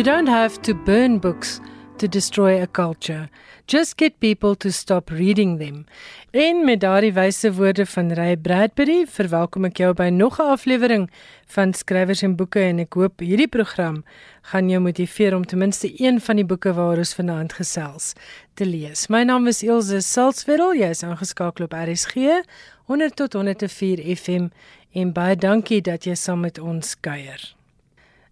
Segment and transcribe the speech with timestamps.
[0.00, 1.60] You don't have to burn books
[1.98, 3.28] to destroy a culture.
[3.66, 5.84] Just get people to stop reading them.
[6.30, 11.10] En met daardie wyse woorde van Ray Bradbury, verwelkom ek jou by nog 'n aflewering
[11.52, 14.02] van Skrywers en Boeke en ek hoop hierdie program
[14.42, 18.14] gaan jou motiveer om ten minste een van die boeke waaroor ons vanaand gesels
[18.54, 19.08] te lees.
[19.08, 22.40] My naam is Elsje Salzwetel, jy is aangeskakel op RSG
[22.88, 24.48] 100 tot 104 FM
[24.92, 27.59] en baie dankie dat jy saam met ons kuier.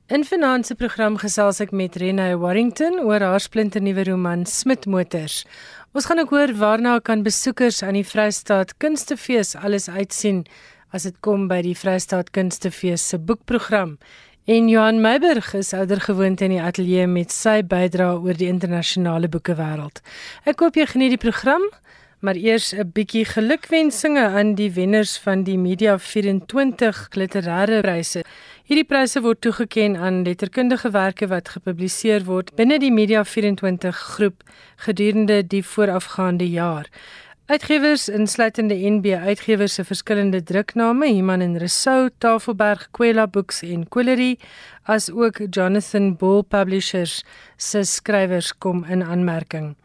[0.08, 5.42] In finansie program gesels ek met Renée Warrington oor haar splinternuwe roman Smit Motors.
[5.92, 10.46] Ons gaan ook hoor waarna kan besoekers aan die Vrystaat Kunstefees alles uitsien
[10.96, 13.98] as dit kom by die Vrystaat Kunstefees se boekprogram.
[14.48, 20.00] En Johan Meiburg is oudergewoonte in die ateljee met sy bydrae oor die internasionale boekewêreld.
[20.48, 21.68] Ek hoop jy geniet die program.
[22.20, 28.24] Maar eers 'n bietjie gelukwensinge aan die wenners van die Media 24 literêre pryse.
[28.64, 34.42] Hierdie pryse word toegekend aan letterkundige werke wat gepubliseer word binne die Media 24 groep
[34.76, 36.86] gedurende die voorafgaande jaar.
[37.46, 44.38] Uitgewers insluitende NB Uitgewers se verskillende drukname, Iman en Resou, Tafelberg, Kwela Books en Quillery,
[44.82, 47.24] as ook Jonathan Bull Publishers
[47.56, 49.76] se skrywers kom in aanmerking.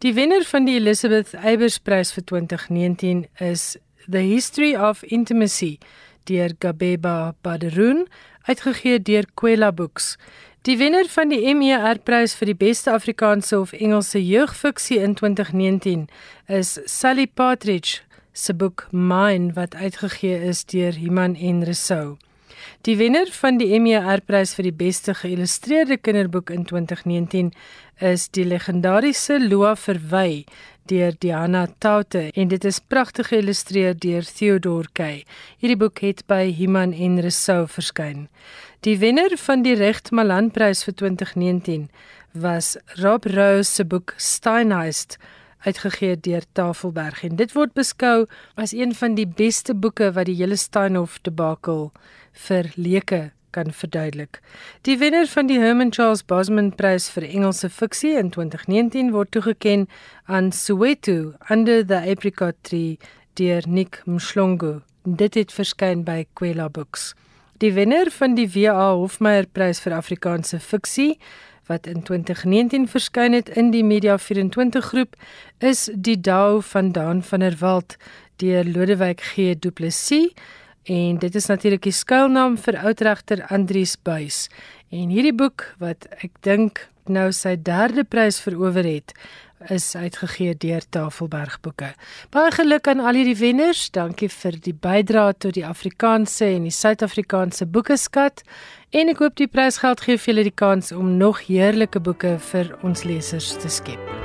[0.00, 5.74] Die wenner van die Elizabeth Eybers Prys vir 2019 is The History of Intimacy
[6.24, 8.06] deur Gabeba Baderoon,
[8.48, 10.14] uitgegee deur Kwela Books.
[10.64, 16.08] Die wenner van die MER Prys vir die beste Afrikaanse of Engelse jeugfiksie in 2019
[16.48, 18.00] is Sally Partridge
[18.32, 22.16] se boek Mine wat uitgegee is deur Iman en Resou.
[22.88, 27.52] Die wenner van die MER Prys vir die beste geïllustreerde kinderboek in 2019
[28.00, 30.44] is die legendariese Loa Verwy
[30.90, 35.24] deur Diana Taute en dit is pragtig geïllustreer deur Theodore Kay.
[35.60, 38.28] Hierdie boek het by Human en Resou verskyn.
[38.86, 41.90] Die wenner van die Recht Malan Prys vir 2019
[42.32, 45.18] was Rob Rose se boek Steinheist
[45.66, 48.24] uitgegee deur Tafelberg en dit word beskou
[48.56, 51.90] as een van die beste boeke wat die hele Steinhof debakel
[52.32, 54.40] vir leuke kan verduidelik.
[54.86, 59.90] Die wenner van die Herman Charles Bosman Prys vir Engelse fiksie in 2019 word toegekend
[60.26, 62.98] aan Soweto Under the Apricot Tree
[63.34, 64.80] deur Nick Mshlongo.
[65.04, 67.14] Dit het verskyn by Kwela Books.
[67.60, 71.16] Die wenner van die WA Hofmeyer Prys vir Afrikaanse fiksie
[71.70, 75.14] wat in 2019 verskyn het in die Media 24 groep
[75.58, 77.96] is Die Dao van Daan van der Walt
[78.42, 80.32] deur Lodewyk G Du Plessis
[80.84, 84.48] en dit is natuurlik die skuilnaam vir oudregter Andrius Buys.
[84.90, 89.14] En hierdie boek wat ek dink nou sy derde prys verower het,
[89.68, 91.92] is uitgegee deur Tafelberg Boeke.
[92.32, 93.90] Baie geluk aan al hierdie wenners.
[93.92, 98.42] Dankie vir die bydrae tot die Afrikaanse en die Suid-Afrikaanse boekeskat.
[98.90, 102.74] En ek hoop die prysgeld gee vir julle die kans om nog heerlike boeke vir
[102.82, 104.19] ons lesers te skep.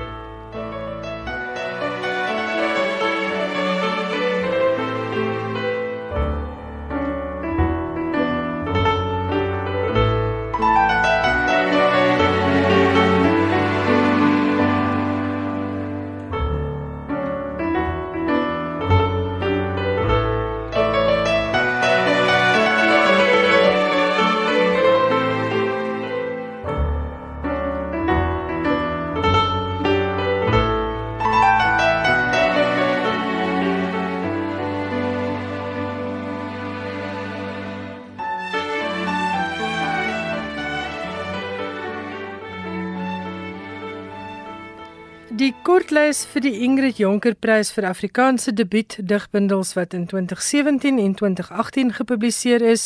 [45.36, 51.16] Die kortlys vir die Ingrid Jonker Prys vir Afrikaanse debuut digbundels wat in 2017 en
[51.20, 52.86] 2018 gepubliseer is,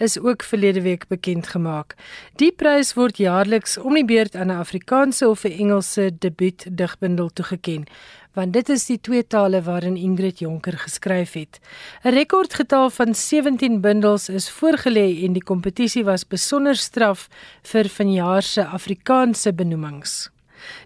[0.00, 1.92] is ook verlede week bekend gemaak.
[2.40, 7.28] Die prys word jaarliks om die beurt aan 'n Afrikaanse of 'n Engelse debuut digbundel
[7.28, 7.90] toegekend,
[8.32, 11.60] want dit is die twee tale waarin Ingrid Jonker geskryf het.
[12.04, 17.28] 'n Rekordgetal van 17 bundels is voorgelê en die kompetisie was besonder straf
[17.62, 20.30] vir vanjaar se Afrikaanse benoemings.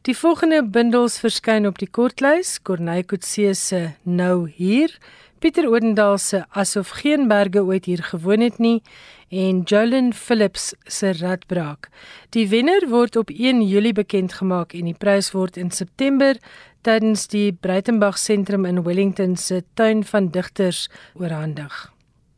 [0.03, 4.99] Die volgende bundels verskyn op die kortlys: Corneille Coetzee se Nou hier,
[5.38, 8.82] Pieter Odendaal se Asof geen berge ooit hier gewoon het nie
[9.29, 11.88] en Jolyn Phillips se Radbraak.
[12.31, 16.38] Die wenner word op 1 Julie bekend gemaak en die prys word in September
[16.81, 21.94] tydens die Breitenberg Sentrum in Wellington se tuin van digters oorhandig.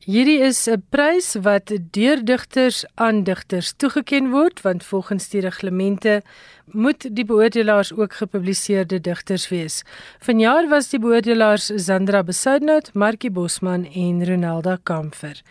[0.07, 6.23] Hierdie is 'n prys wat deur digters aan digters toegekend word want volgens die reglemente
[6.71, 9.83] moet die beoordelaars ook gepubliseerde digters wees.
[10.21, 15.43] Vanjaar was die beoordelaars Sandra Besuidnout, Markie Bosman en Ronalda Kamfer.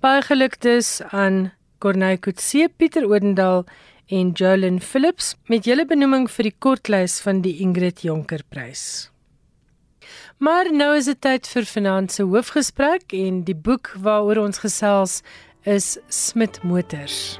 [0.00, 3.64] Baie geluk dus aan Corneille Coetzee, Pieter Odendaal
[4.06, 9.11] en Jolyn Phillips met julle benoeming vir die kortlys van die Ingrid Jonker Prys.
[10.42, 15.20] Maar nou is dit tyd vir vanaand se hoofgesprek en die boek waaroor ons gesels
[15.70, 17.36] is Smit Motors.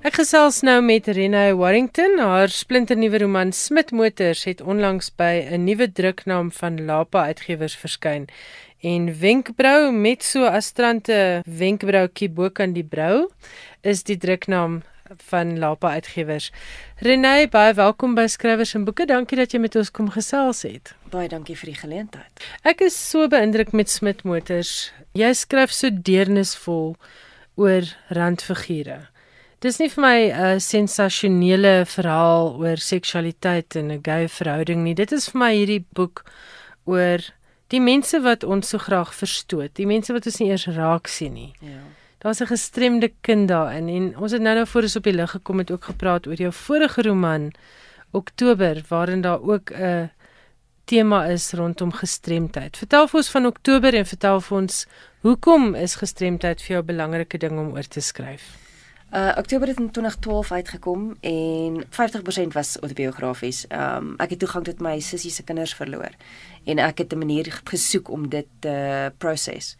[0.00, 2.16] Ek gesels nou met Renée Warrington.
[2.16, 8.30] Haar splinternuwe roman Smit Motors het onlangs by 'n nuwe druknaam van Lapa Uitgewers verskyn.
[8.80, 13.28] En Wenkbrau met so astrante Wenkbroukie bo kan die brou
[13.82, 14.82] is die druknaam
[15.16, 16.50] van Lapa Uitgewers.
[16.96, 19.06] Renée, baie welkom by Skrywers en Boeke.
[19.06, 20.94] Dankie dat jy met ons kom gesels het.
[21.12, 22.44] Baie dankie vir die geleentheid.
[22.68, 24.92] Ek is so beïndruk met Smit Motors.
[25.18, 26.94] Jy skryf so deernisvol
[27.60, 29.08] oor randfigure.
[29.62, 34.94] Dis nie vir my 'n uh, sensasionele verhaal oor seksualiteit en 'n gay verhouding nie.
[34.94, 36.24] Dit is vir my hierdie boek
[36.84, 37.20] oor
[37.68, 41.32] die mense wat ons so graag verstoot, die mense wat ons nie eers raak sien
[41.32, 41.52] nie.
[41.60, 42.01] Ja.
[42.22, 45.58] Daar's 'n gestremde kind daarin en ons het nou-nou voor ons op die lig gekom
[45.58, 47.52] het ook gepraat oor jou vorige roman
[48.10, 50.10] Oktober waarin daar ook 'n
[50.84, 52.76] tema is rondom gestremdheid.
[52.76, 54.86] Vertel vir ons van Oktober en vertel vir ons
[55.20, 58.42] hoekom is gestremdheid vir jou 'n belangrike ding om oor te skryf?
[59.12, 63.66] Uh Oktober het in 2012 uitgekom en 50% was autobiografies.
[63.68, 66.10] Um ek het toegang tot my sussie se kinders verloor
[66.64, 69.76] en ek het 'n manier gesoek om dit te proses.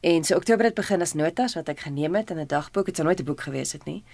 [0.00, 2.86] En so Oktober het begin as notas wat ek geneem het in 'n dagboek.
[2.86, 4.04] Dit sou nooit 'n boek gewees het nie.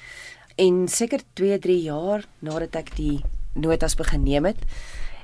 [0.57, 3.21] En seker 2, 3 jaar nadat ek die
[3.53, 4.59] notas begin neem het,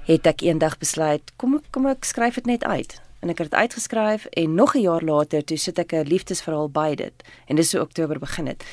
[0.04, 3.00] het ek eendag besluit, kom ek kom ek skryf dit net uit.
[3.22, 6.68] En ek het dit uitgeskryf en nog 'n jaar later toe sit ek 'n liefdesverhaal
[6.68, 7.12] by dit
[7.46, 8.64] en dis so Oktober begin het.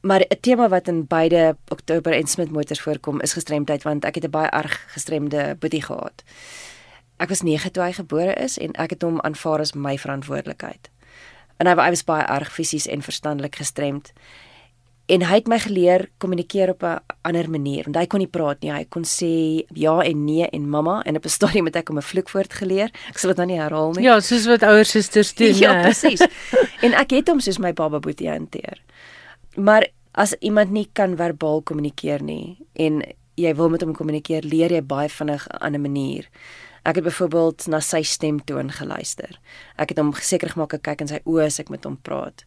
[0.00, 4.14] Maar 'n tema wat in beide Oktober en Smit Motors voorkom is gestremdheid want ek
[4.14, 6.22] het 'n baie erg gestremde boetie gehad.
[7.22, 10.90] Ek was 9 toe hy gebore is en ek het hom aanvaar as my verantwoordelikheid.
[11.62, 14.10] En hy, hy was baie erg fisies en verstandelik gestremd.
[15.12, 18.60] En hy het my geleer kommunikeer op 'n ander manier want hy kon nie praat
[18.62, 18.72] nie.
[18.72, 21.98] Hy kon sê ja en nee en mamma en op 'n stadium het ek hom
[21.98, 22.90] 'n vloekwoord geleer.
[23.08, 24.04] Ek sal dit nou nie herhaal nie.
[24.04, 25.54] Ja, soos wat ouers susters doen.
[25.54, 26.20] ja, presies.
[26.82, 28.82] en ek het hom soos my baba boetie hanteer.
[29.56, 33.02] Maar as iemand nie kan verbaal kommunikeer nie en
[33.34, 36.28] jy wil met hom kommunikeer, leer jy baie vinnig 'n ander manier.
[36.82, 39.38] Ek het byvoorbeeld na sy stemtoon geluister.
[39.78, 42.42] Ek het hom seker gemaak ek kyk in sy oë as ek met hom praat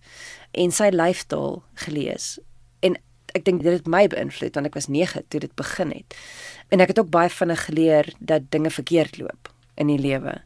[0.56, 2.36] en sy lyfstaal gelees.
[2.84, 2.98] En
[3.36, 6.18] ek dink dit het my beïnvloed want ek was 9 toe dit begin het.
[6.72, 10.40] En ek het ook baie vinnig geleer dat dinge verkeerd loop in die lewe.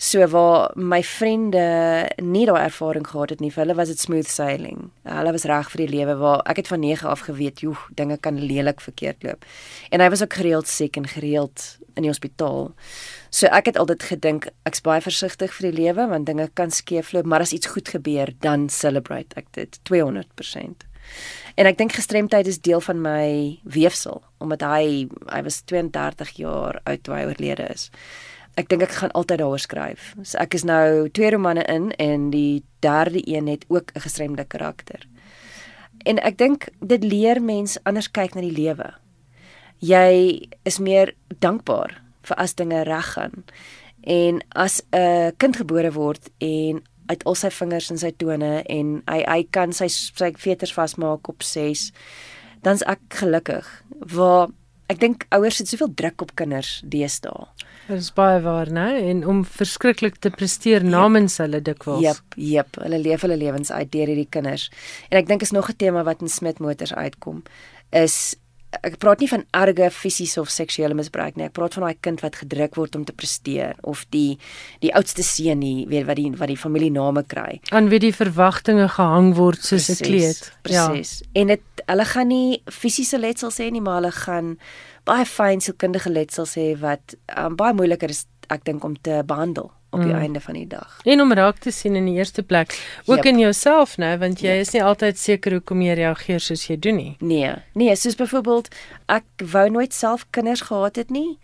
[0.00, 4.30] So waar my vriende nie daai ervaring gehad het nie, vir hulle was dit smooth
[4.32, 4.86] sailing.
[5.04, 8.16] Hulle was reg vir die lewe waar ek het van 9 af geweet, joh, dinge
[8.16, 9.44] kan lelik verkeerd loop.
[9.92, 11.66] En hy was ook gereeld siek en gereeld
[12.00, 12.70] in die hospitaal.
[13.30, 17.28] So ek het altyd gedink ek's baie versigtig vir die lewe want dinge kan skeefloop,
[17.28, 20.86] maar as iets goed gebeur, dan celebrate ek dit 200%.
[21.58, 26.80] En ek dink gestremdheid is deel van my weefsel omdat hy hy was 32 jaar
[26.84, 27.90] oud toe hy oorlede is
[28.60, 30.14] ek dink ek gaan altyd daaroor skryf.
[30.22, 34.44] So ek is nou twee romane in en die derde een het ook 'n gestremde
[34.44, 35.06] karakter.
[36.04, 38.94] En ek dink dit leer mense anders kyk na die lewe.
[39.80, 41.96] Jy is meer dankbaar
[42.28, 43.44] vir as dinge reg gaan.
[44.04, 49.02] En as 'n kind gebore word en uit al sy vingers en sy tone en
[49.10, 51.92] hy hy kan sy sy veters vasmaak op 6,
[52.62, 53.66] dan's ek gelukkig.
[54.14, 54.48] Waar
[54.90, 57.46] ek dink ouers het soveel druk op kinders deesdae.
[57.88, 58.86] Dit is baie waar, né?
[59.10, 61.46] En om verskriklik te presteer namens yep.
[61.46, 62.02] hulle dikwels.
[62.04, 64.68] Jep, jep, hulle leef hulle lewens uit deur hierdie kinders.
[65.10, 67.42] En ek dink is nog 'n tema wat in Smit Motors uitkom
[67.90, 68.36] is
[68.86, 71.48] ek praat nie van erge fisiese of seksuele misbruik nie.
[71.48, 74.38] Ek praat van daai kind wat gedruk word om te presteer of die
[74.84, 77.60] die oudste seun nie, weet wat die wat die familiename kry.
[77.74, 80.52] Aan wie die verwagtinge gehang word soos 'n kleed.
[80.62, 81.20] Presies.
[81.20, 81.40] Ja.
[81.40, 84.58] En dit hulle gaan nie fisiese letsels hê nie, maar hulle gaan
[85.04, 89.70] baie fyn sielkundige letsels hê wat um, baie moeiliker is ek dink om te behandel
[89.90, 90.20] op die mm.
[90.20, 91.00] einde van die dag.
[91.04, 93.24] En om raak te sien in die eerste plek, ook yep.
[93.32, 94.66] in jouself, né, want jy yep.
[94.66, 97.14] is nie altyd seker hoe kom jy reageer soos jy doen nie.
[97.18, 98.70] Nee, nee, soos byvoorbeeld
[99.10, 101.38] ek wou nooit self kinders gehad het nie.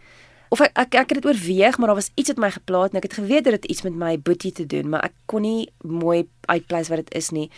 [0.55, 3.00] Of ek ek, ek het dit oorweeg, maar daar was iets wat my geplaas en
[3.03, 5.67] ek het geweet dit het iets met my boetie te doen, maar ek kon nie
[5.83, 7.50] mooi uitpleis wat dit is nie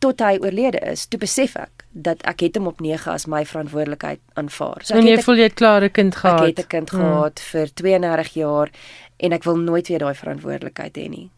[0.00, 1.04] tot hy oorlede is.
[1.12, 4.84] Toe besef ek dat ek het hom op 9 as my verantwoordelikheid aanvaar.
[4.86, 6.40] So ek en jy voel jy het klaar 'n kind gehad.
[6.40, 7.00] Ek het 'n kind hmm.
[7.00, 8.68] gehad vir 32 jaar
[9.20, 11.28] en ek wil nooit weer daai verantwoordelikheid hê nie.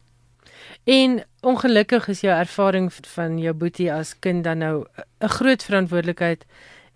[0.84, 4.86] En ongelukkig is jou ervaring van jou boetie as kind dan nou
[5.20, 6.44] 'n groot verantwoordelikheid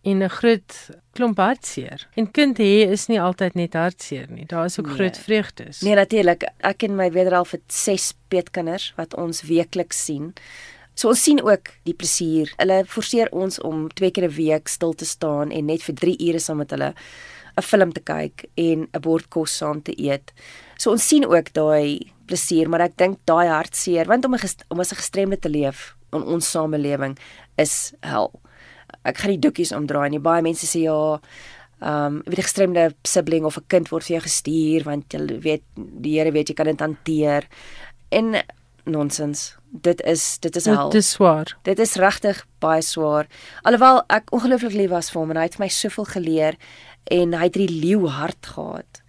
[0.02, 2.08] en 'n groot klomp hartseer.
[2.14, 4.46] En kind hê is nie altyd net hartseer nie.
[4.46, 4.94] Daar is ook nee.
[4.94, 5.80] groot vreugdes.
[5.80, 6.48] Nee, natuurlik.
[6.58, 10.34] Ek en my wederal vir 6 peetkinders wat ons weekliks sien.
[10.94, 12.52] So ons sien ook die plesier.
[12.56, 16.16] Hulle forceer ons om twee keer 'n week stil te staan en net vir 3
[16.28, 16.94] ure saam met hulle
[17.56, 20.32] 'n film te kyk en 'n bord kos saam te eet.
[20.76, 24.40] So ons sien ook daai plesier, maar ek dink daai hartseer want om 'n
[24.70, 27.18] om as 'n gestremde te leef in ons samelewing
[27.56, 28.32] is hel.
[29.04, 30.18] Ek gaan nie doekies omdraai nie.
[30.18, 31.20] Baie mense sê ja,
[31.80, 35.40] ehm um, weet 'n gestremde sibling of 'n kind word vir jou gestuur want jy
[35.40, 37.46] weet die Here weet jy kan dit hanteer.
[38.10, 38.36] En
[38.84, 39.56] nonsens.
[39.70, 40.90] Dit is dit is hel.
[40.90, 41.56] Dit is swaar.
[41.62, 43.26] Dit is regtig baie swaar.
[43.62, 46.56] Alhoewel ek ongelooflik lief was vir hom en hy het my soveel geleer
[47.04, 49.02] en hy het die leeu hart gehad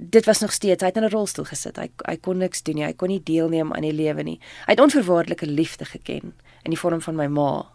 [0.00, 1.76] dit was nog steeds hy het in 'n rolstoel gesit.
[1.76, 2.84] Hy hy kon niks doen nie.
[2.84, 4.40] Hy kon nie deelneem aan die lewe nie.
[4.66, 7.66] Hy het onverwaarlike liefde geken in die vorm van my ma.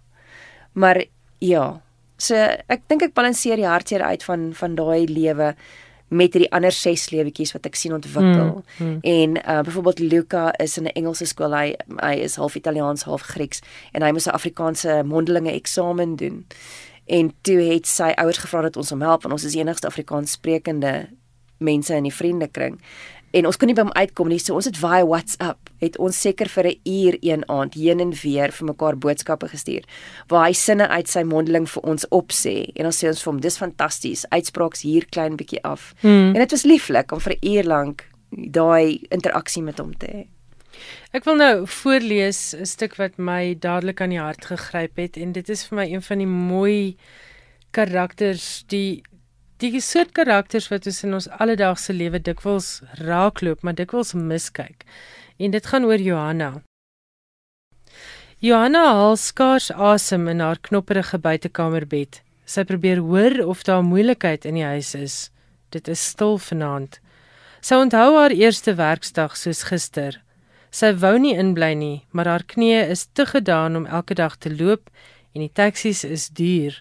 [0.73, 1.05] Maar
[1.37, 1.81] ja,
[2.17, 2.35] so
[2.67, 5.55] ek dink ek balanseer die hartseer uit van van daai lewe
[6.09, 8.63] met hierdie ander ses lewetjies wat ek sien ontwikkel.
[8.79, 8.97] Mm, mm.
[9.01, 11.53] En uh byvoorbeeld Luca is in 'n Engelse skool.
[11.53, 13.61] Hy hy is half Italiaans, half Grieks
[13.91, 16.45] en hy moet 'n Afrikaanse mondelinge eksamen doen.
[17.05, 19.87] En toe het sy ouers gevra dat ons hom help want ons is die enigste
[19.87, 21.09] Afrikaans sprekende
[21.59, 22.79] mense in die vriendekring.
[23.31, 26.17] En ons kon nie by hom uitkom nie so ons het via WhatsApp het ons
[26.17, 29.83] seker vir 'n uur een aand heen en weer vir mekaar boodskappe gestuur
[30.27, 33.41] waar hy sinne uit sy mondeling vir ons opsê en ons sê ons vir hom
[33.41, 35.93] dis fantasties uitspraaks hier klein bietjie af.
[36.01, 36.33] Hmm.
[36.33, 40.27] en dit was lieflik om vir 'n uur lank daai interaksie met hom te hê.
[41.13, 45.31] Ek wil nou voorlees 'n stuk wat my dadelik aan die hart gegryp het en
[45.31, 46.97] dit is vir my een van die mooi
[47.71, 49.03] karakters die
[49.59, 54.85] die soort karakters wat ons in ons alledaagse lewe dikwels raakloop, maar dikwels miskyk.
[55.37, 56.61] En dit gaan oor Johanna.
[58.39, 62.21] Johanna haal skaars asem in haar knopperige buitekamerbed.
[62.47, 65.17] Sy probeer hoor of daar moeilikheid in die huis is.
[65.75, 67.01] Dit is stil vanaand.
[67.59, 70.21] Sy onthou haar eerste werksdag soos gister.
[70.71, 74.53] Sy wou nie inbly nie, maar haar knieë is te gedaan om elke dag te
[74.53, 74.87] loop
[75.35, 76.79] en die taksies is duur.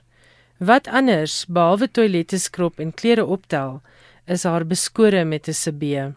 [0.58, 3.76] Wat anders behalwe toilette skrob en klere optel
[4.26, 6.12] is haar beskore met 'n CB.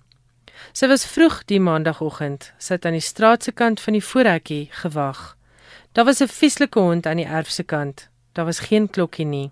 [0.74, 5.38] Sy was vroeg die maandagooggend, sit aan die straat se kant van die voorhekkie gewag.
[5.92, 8.10] Daar was 'n vieslike hond aan die erf se kant.
[8.32, 9.52] Daar was geen klokkie nie.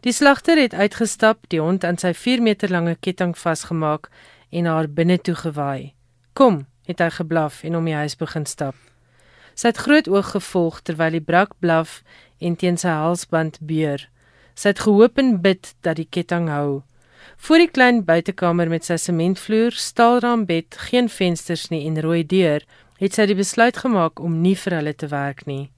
[0.00, 4.08] Die slagter het uitgestap, die hond aan sy 4 meter lange ketting vasgemaak
[4.50, 5.94] en haar binne toe gewaai.
[6.32, 8.89] "Kom," het hy geblaf en om die huis begin stap.
[9.60, 11.98] Sy het groot oog gevolg terwyl die brak blaf
[12.40, 14.06] en teen sy halsband beur.
[14.56, 16.80] Sy het gehoop en bid dat die ketting hou.
[17.44, 22.64] Voor die klein buitekamer met sy sementvloer, staalraambed, geen vensters nie en rooi deur,
[23.02, 25.68] het sy die besluit gemaak om nie vir hulle te werk nie.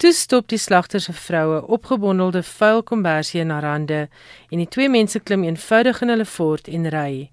[0.00, 4.00] Toe stop die slagter se vroue opgebondelde vuil kombersie in haar hande
[4.48, 7.28] en die twee mense klim eenvoudig in hulle fort en ry.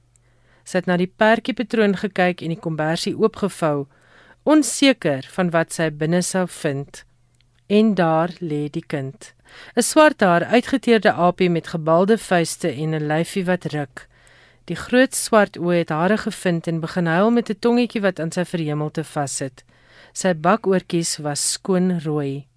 [0.67, 3.87] Sy het na die pertjie patroon gekyk en die kombersie oopgevou,
[4.43, 7.03] onseker van wat sy binne sou vind
[7.71, 9.33] en daar lê die kind.
[9.75, 14.07] 'n Swart haar uitgeteerde aapie met gebalde vuiste en 'n lyfie wat ruk.
[14.65, 18.31] Die groot swart oë het hare gevind en begin huil met 'n tongetjie wat aan
[18.31, 19.63] sy verhemelte vassit.
[20.13, 22.47] Sy bakoortjies was skoon rooi.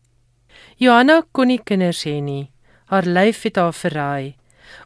[0.77, 2.51] Johanna kon nie kinders hê nie.
[2.85, 4.35] Haar lyf het haar verraai.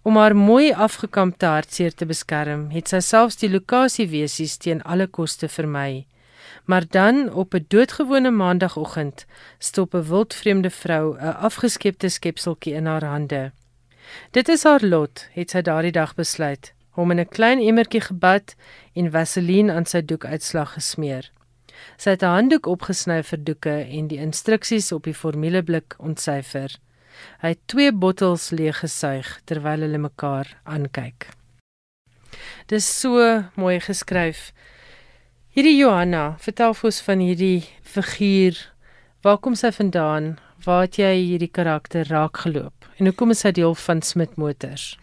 [0.02, 5.49] Om haar mooi afgekampte hartseer te beskerm, het sy selfs die lokasiewesies teen alle koste
[5.49, 6.07] vermy.
[6.68, 9.26] Maar dan op 'n doodgewone maandagooggend
[9.58, 13.52] stop 'n wildvreemde vrou 'n afgeskepte skepseltjie in haar hande.
[14.30, 18.54] Dit is haar lot, het sy daardie dag besluit, hom in 'n klein emmertjie gebad
[18.92, 21.30] en vaseline aan sy doekuitslag gesmeer.
[21.96, 26.76] Sy het 'n handdoek opgesny vir doeke en die instruksies op die formuleblik ontsyfer.
[27.40, 31.28] Hy het twee bottels leeg gesuig terwyl hulle mekaar aankyk.
[32.66, 34.52] Dis so mooi geskryf.
[35.57, 38.59] Hierdie Johanna, vertel vir ons van hierdie figuur.
[39.25, 40.35] Waar kom sy vandaan?
[40.67, 42.85] Waar het jy hierdie karakter raak geloop?
[43.00, 44.99] En hoekom is sy deel van Smit Motors?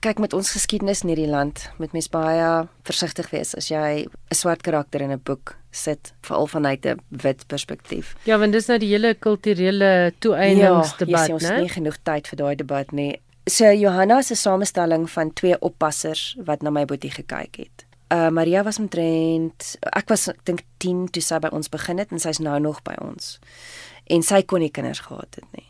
[0.00, 2.48] Kyk met ons geskiedenis in hierdie land, moet mens baie
[2.88, 7.46] versigtig wees as jy 'n swart karakter in 'n boek sit, veral vanuit 'n wit
[7.46, 8.16] perspektief.
[8.24, 11.42] Ja, want dis nou die hele kulturele toeëningsdebat, ja, né?
[11.42, 13.20] Ja, ons nie genoeg tyd vir daai debat nie.
[13.46, 18.62] So Johanna se samestelling van twee oppassers wat na my boetie gekyk het uh Maria
[18.62, 22.38] was omtrent ek was ek dink 10 toe sy by ons begin het en sy's
[22.38, 23.38] nou nog by ons.
[24.06, 25.66] En sy kon nie kinders gehad het nie.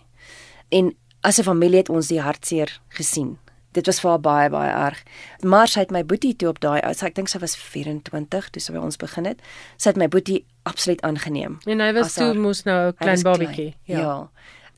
[0.69, 3.39] En as 'n familie het ons die hartseer gesien.
[3.73, 5.03] Dit was vir haar baie baie erg.
[5.41, 8.73] Maar sy het my boetie toe op daai ek dink sy was 24 toe sy
[8.73, 9.41] by ons begin het.
[9.77, 11.59] Sy het my boetie absoluut aangeneem.
[11.67, 13.75] En hy was toe mos nou 'n klein babatjie.
[13.85, 13.99] Ja.
[13.99, 14.31] ja.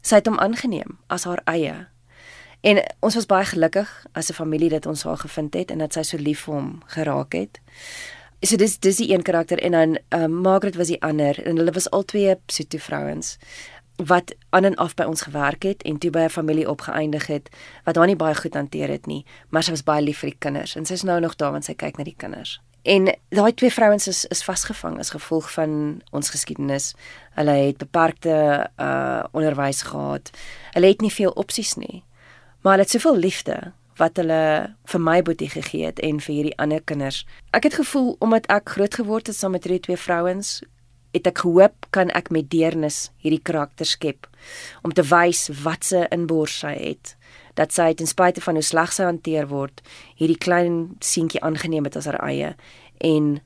[0.03, 1.89] Sy het hom aangeneem as haar eie.
[2.61, 5.93] En ons was baie gelukkig as 'n familie dat ons haar gevind het en dat
[5.93, 7.61] sy so lief vir hom geraak het.
[8.41, 11.73] So dis dis die een karakter en dan um, Margaret was die ander en hulle
[11.73, 13.39] was albei pseudo vrouens
[13.97, 17.49] wat aan en af by ons gewerk het en toe by 'n familie opgeëindig het
[17.85, 20.39] wat haar nie baie goed hanteer het nie, maar sy was baie lief vir die
[20.39, 22.61] kinders en sy's nou nog daar want sy kyk na die kinders.
[22.83, 26.95] En daai twee vrouens is is vasgevang as gevolg van ons geskiedenis.
[27.31, 30.31] Hulle het beperkte uh onderwys gehad.
[30.73, 32.05] Hulle het nie veel opsies nie.
[32.63, 36.59] Maar hulle het soveel liefde wat hulle vir my boetie gegee het en vir hierdie
[36.59, 37.25] ander kinders.
[37.51, 40.61] Ek het gevoel omdat ek groot geword het saam met hierdie twee vrouens,
[41.17, 44.29] het ek gehoop kan ek met deernis hierdie karakter skep
[44.85, 47.15] om te wys wat se inbors sy het
[47.59, 49.81] dat sy ten spyte van hoe sleg sy hanteer word
[50.21, 52.55] hierdie klein seentjie aangeneem het as haar eie
[53.05, 53.39] en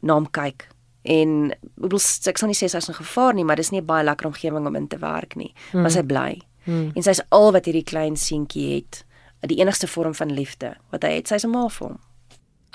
[0.00, 0.68] na hom kyk
[1.08, 3.90] en ek wil ek sal nie sê sy's in gevaar nie maar dis nie 'n
[3.90, 5.82] baie lekker omgewing om in te werk nie hmm.
[5.82, 6.92] maar sy bly hmm.
[6.94, 9.04] en sy's al wat hierdie klein seentjie het
[9.48, 11.98] die enigste vorm van liefde wat hy het sy's 'n ma vir hom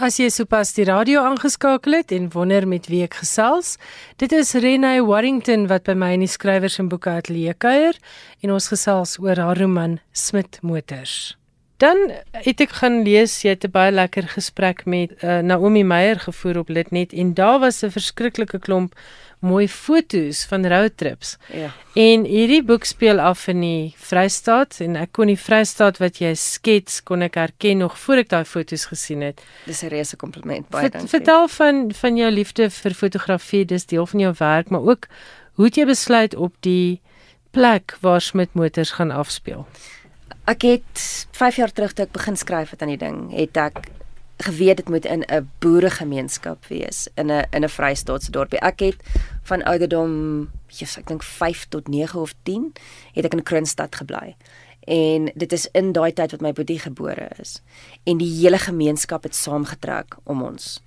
[0.01, 3.75] As jy sopas die radio aangeskakel het en wonder met wie ek gesels,
[4.17, 7.99] dit is Renée Warrington wat by my in die skrywers en boeke ateljee kuier
[8.41, 11.37] en ons gesels oor haar roman Smit Motors.
[11.77, 16.17] Dan het ek gaan lees jy het 'n baie lekker gesprek met uh, Naomi Meyer
[16.17, 18.95] gevoer op Litnet en daar was 'n verskriklike klomp
[19.43, 21.35] mooi fotos van roadtrips.
[21.53, 21.69] Ja.
[21.99, 26.33] En hierdie boek speel af in die Vrystaat en ek kon die Vrystaat wat jy
[26.39, 29.43] skets kon ek herken nog voor ek daai fotos gesien het.
[29.67, 31.09] Dis 'n reuse kompliment baie dankie.
[31.09, 35.07] Vertel van van jou liefde vir fotografie, dis deel van jou werk, maar ook
[35.55, 37.01] hoe het jy besluit op die
[37.51, 39.67] plek waar Smit Motors gaan afspeel?
[40.45, 43.87] Ek het 5 jaar terug toe ek begin skryf het aan die ding, het ek
[44.43, 48.59] geweet dit moet in 'n boeregemeenskap wees in 'n in 'n Vrystaatse dorpie.
[48.59, 48.99] Ek het
[49.43, 52.73] van ouderdom, Jesus, ek dink 5 tot 9 of 10
[53.13, 54.35] het ek in Kroonstad gebly.
[54.83, 57.61] En dit is in daai tyd wat my boetie gebore is.
[58.03, 60.81] En die hele gemeenskap het saamgetrek om ons.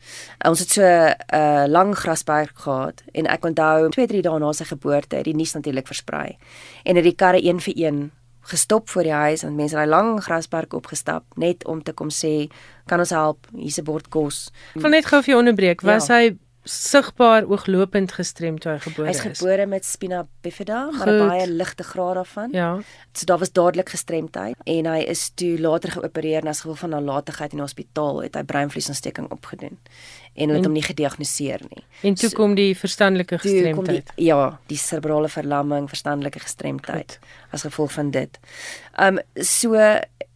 [0.44, 4.52] Ons het so 'n uh, lang grasberg gehad en ek onthou 2, 3 dae na
[4.52, 6.36] sy geboorte het die nuus natuurlik versprei.
[6.84, 8.12] En het die karre een vir een
[8.46, 12.10] gestop voor die huis en mense het daai lang grasperk opgestap net om te kom
[12.14, 12.48] sê
[12.86, 14.50] kan ons help hier's 'n bord kos.
[14.76, 15.82] Ek wil net gou vir jou onderbreek.
[15.82, 16.14] Was ja.
[16.14, 19.20] hy sigbaar ooglopend gestremd toe hy gebore is?
[19.20, 22.48] Hy's gebore met spina bifida, maar 'n baie ligte graad daarvan.
[22.52, 22.80] Ja.
[23.12, 26.90] So daar was dadelik gestremdheid en hy is toe later geopereer en as gevolg van
[26.90, 29.78] nalatigheid in die hospitaal het hy breinvliesontsteking opgedoen
[30.36, 31.84] en hulle het hom nie gediagnoseer nie.
[32.02, 34.12] En toe so, kom die verstandelike gestremdheid.
[34.16, 37.30] Die, ja, die serebrale verlamming, verstandelike gestremdheid Goed.
[37.56, 38.38] as gevolg van dit.
[39.00, 39.72] Um so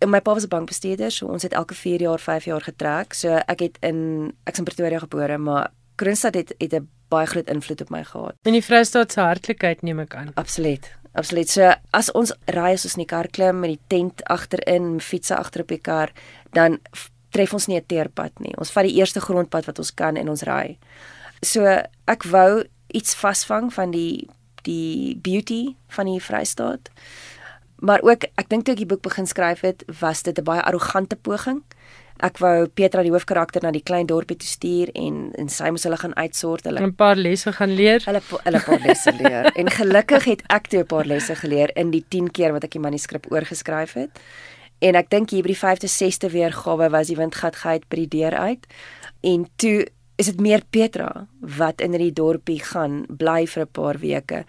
[0.07, 3.13] my pa was 'n bankbestuurder, so ons het elke 4 jaar, 5 jaar getrek.
[3.13, 7.49] So ek het in ek's in Pretoria gebore, maar Kroonstad het het 'n baie groot
[7.49, 8.35] invloed op my gehad.
[8.43, 10.31] In die Vrystaat se hartlikheid neem ek aan.
[10.35, 10.91] Absoluut.
[11.13, 11.51] Absoluut.
[11.51, 15.37] So as ons ry as ons in die kar klim met die tent agterin, fietsse
[15.37, 16.13] agter op die kar,
[16.53, 16.79] dan
[17.31, 18.57] tref ons nie 'n teerpad nie.
[18.59, 20.79] Ons vat die eerste grondpad wat ons kan en ons ry.
[21.43, 21.65] So
[22.07, 24.29] ek wou iets vasvang van die
[24.63, 26.91] die beauty van die Vrystaat.
[27.81, 30.63] Maar ook ek dink toe ek die boek begin skryf het, was dit 'n baie
[30.63, 31.63] arrogante poging.
[32.21, 35.83] Ek wou Petra die hoofkarakter na die klein dorpie toe stuur en en sy moes
[35.83, 38.03] hulle gaan uitsort, hulle 'n paar lesse gaan leer.
[38.05, 39.53] Hulle hulle 'n paar lesse leer.
[39.61, 42.71] en gelukkig het ek toe 'n paar lesse geleer in die 10 keer wat ek
[42.71, 44.21] die manuskrip oorgeskryf het.
[44.81, 48.13] En ek dink hier by die 5de 6de weergawe was die windgat gehad by die
[48.19, 48.67] deur uit.
[49.21, 49.87] En toe
[50.21, 54.45] is dit meer Petra wat in hierdie dorpie gaan bly vir 'n paar weke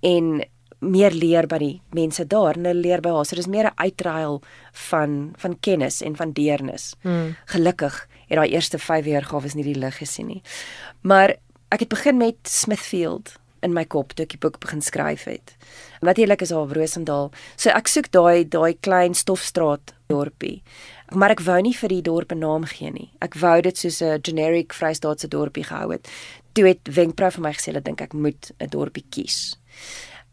[0.00, 0.44] en
[0.80, 3.24] meer leer by die mense daar en hulle leer by haar.
[3.24, 6.94] So dis meer 'n uitruil van van kennis en van deernis.
[7.02, 7.36] Hmm.
[7.46, 10.42] Gelukkig het daai eerste 5 weergawe nie die lig gesien nie.
[11.00, 11.36] Maar
[11.68, 15.54] ek het begin met Smithfield in my kop toe ek die boek begin skryf het.
[16.00, 17.30] Natuurlik is daar Rosendal.
[17.56, 20.62] So ek soek daai daai klein stofstraat dorpie.
[21.12, 23.10] Maar ek wou nie vir die dorp 'n naam gee nie.
[23.20, 26.08] Ek wou dit soos 'n generic Vrystaatse dorpie gehou het.
[26.54, 29.56] Toe het Wenkbrou vir my gesê dat dink ek moet 'n dorpie kies.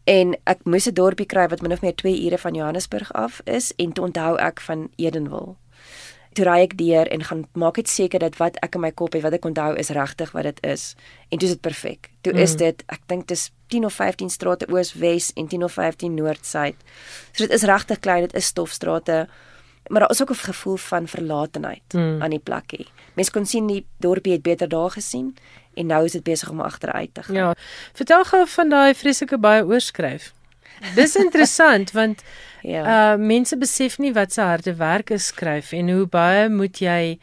[0.06, 3.40] En ek moes 'n dorpie kry wat min of meer 2 ure van Johannesburg af
[3.44, 5.56] is en toe onthou ek van Edenville
[6.32, 9.12] toe ry ek deur en gaan maak dit seker dat wat ek in my kop
[9.16, 10.94] het, wat ek onthou is regtig wat dit is.
[11.28, 12.10] En toe is dit perfek.
[12.20, 12.38] Toe mm.
[12.44, 16.14] is dit, ek dink dis 10 of 15 strate oos wes en 10 of 15
[16.14, 16.76] noord suid.
[17.32, 19.26] So dit is regtig klein, dit is stofstrate.
[19.88, 22.22] Maar daar is ook 'n gevoel van verlatenheid mm.
[22.22, 22.86] aan die plekkie.
[23.14, 25.36] Mense kon sien die dorpie het beter dae gesien
[25.74, 27.34] en nou is dit besig om agteruit te gaan.
[27.34, 27.54] Ja.
[27.92, 30.32] Vertel gou van daai vreeslike baie oorskryf.
[30.94, 32.22] Dis interessant want
[32.62, 33.12] ja.
[33.14, 37.18] Uh mense besef nie wat se harde werk is skryf en hoe baie moet jy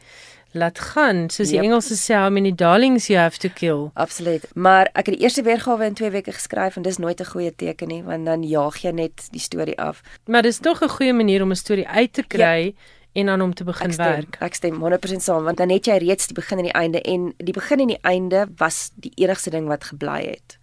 [0.55, 1.63] laat gaan, soos die Yep.
[1.65, 3.89] Engelse sê, how many darlings you have to kill.
[3.93, 4.45] Absoluut.
[4.55, 7.51] Maar ek het die eerste weergawe in 2 weke geskryf en dis nooit 'n goeie
[7.55, 10.01] teken nie, want dan jaag jy net die storie af.
[10.27, 12.73] Maar dis tog 'n goeie manier om 'n storie uit te kry
[13.13, 14.37] en aan hom te begin Ek stem, werk.
[14.39, 17.33] ek stem 100% saam want dan het jy reeds die begin en die einde en
[17.37, 20.57] die begin en die einde was die enigste ding wat gebly het.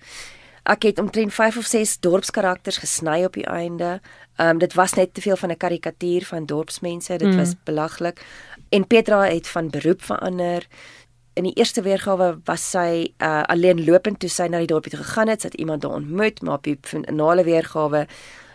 [0.63, 4.01] Ek het omtrent 5 of 6 dorpskarakters gesny op die einde.
[4.37, 7.17] Ehm um, dit was net te veel van 'n karikatuur van dorpsmense.
[7.17, 7.33] Dit Mm.
[7.33, 7.39] mm.
[7.39, 8.27] was belaglik.
[8.69, 10.67] En Petra het van beroep verander.
[11.35, 15.01] In die eerste weergawe was sy uh, alleen lopend toe sy na die dorpie toe
[15.05, 18.07] gegaan het, sy het iemand daar ontmoet, maar op die finale weergawe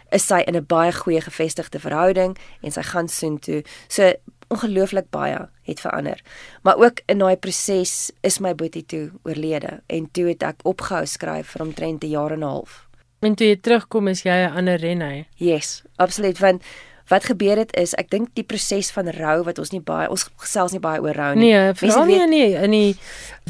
[0.10, 3.64] is sy in 'n baie goeie gevestigde verhouding en sy gaan soontoe.
[3.88, 4.14] So
[4.48, 6.22] ongelooflik baie het verander.
[6.64, 11.06] Maar ook in daai proses is my boetie toe oorlede en toe het ek opgehou
[11.06, 12.88] skryf vir omtrent 'n jaar en 'n half.
[13.20, 15.28] En toe jy terugkom is jy 'n ander Renay.
[15.36, 16.64] Yes, absoluut want
[17.10, 20.26] wat gebeur het is ek dink die proses van rou wat ons nie baie ons
[20.38, 21.54] gesels nie baie oor rou nie.
[21.54, 22.96] Nee, veral nie in die in die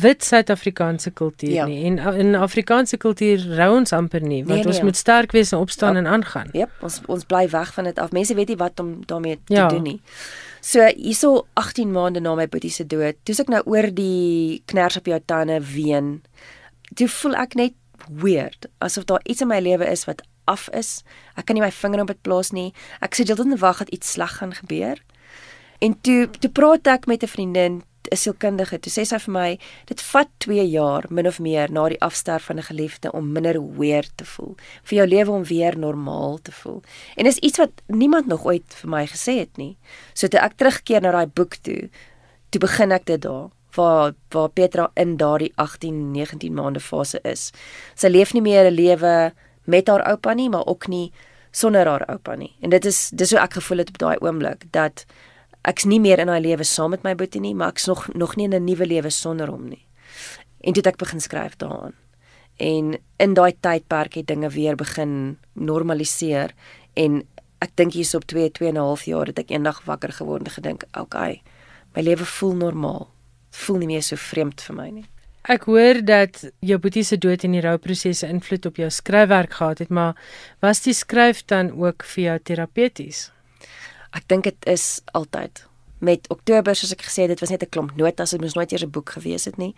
[0.01, 1.65] wit Suid-Afrikaanse kultuur Ja.
[1.65, 1.85] nie.
[1.85, 4.83] En in Afrikaanse kultuur rou ons amper nie, want Nee, ons nee.
[4.85, 5.99] moet sterk wees en opstaan Ja.
[5.99, 6.49] en aangaan.
[6.53, 8.11] Jep, ons ons bly weg van dit af.
[8.11, 9.67] Mense weet nie wat om daarmee te Ja.
[9.67, 10.01] doen nie.
[10.61, 14.97] So hierso 18 maande na my boetie se dood, toe's ek nou oor die kners
[14.97, 16.21] op jou tande ween.
[16.95, 17.73] Toe voel ek net
[18.11, 21.03] weird, asof daar iets in my lewe is wat af is.
[21.35, 22.73] Ek kan nie my vinger op dit plaas nie.
[23.01, 25.03] Ek sit heeltyd wag dat iets sleg gaan gebeur.
[25.79, 28.79] En toe toe praat ek met 'n vriendin, 'n sielkundige.
[28.79, 32.49] Toe sê sy vir my, dit vat 2 jaar min of meer na die afsterf
[32.49, 36.51] van 'n geliefde om minder weird te voel, vir jou lewe om weer normaal te
[36.51, 36.81] voel.
[37.15, 39.77] En dis iets wat niemand nog ooit vir my gesê het nie.
[40.13, 41.89] So toe ek terugkeer na daai boek toe,
[42.49, 47.51] toe begin ek dit daar waar waar Petra in daardie 18, 19 maande fase is.
[47.95, 49.33] Sy leef nie meer 'n lewe
[49.67, 51.11] met haar oupa nie, maar ook nie
[51.51, 52.53] sonder haar oupa nie.
[52.61, 55.05] En dit is dis hoe ek gevoel het op daai oomblik dat
[55.67, 58.35] ek's nie meer in daai lewe saam met my boetie nie, maar ek's nog nog
[58.35, 59.85] nie in 'n nuwe lewe sonder hom nie.
[60.61, 61.93] En toe het ek begin skryf daaraan.
[62.57, 66.53] En in daai tydperk het dinge weer begin normaliseer
[66.93, 67.23] en
[67.59, 70.43] ek dink hier's op 2 2 en 'n half jaar het ek eendag wakker geword
[70.43, 71.41] en gedink, "Oké, okay,
[71.93, 73.09] my lewe voel normaal.
[73.49, 75.05] Dit voel nie meer so vreemd vir my nie."
[75.47, 79.79] Ek hoor dat jou boetie se dood en die rouprosesse invloed op jou skryfwerk gehad
[79.79, 80.17] het, maar
[80.59, 83.29] was die skryf dan ook vir jou terapeuties?
[84.11, 85.63] Ek dink dit is altyd
[86.03, 88.71] met Oktober soos ek gesê het, dit was net 'n klomp notas, dit moes nooit
[88.71, 89.73] eers 'n boek gewees het nie.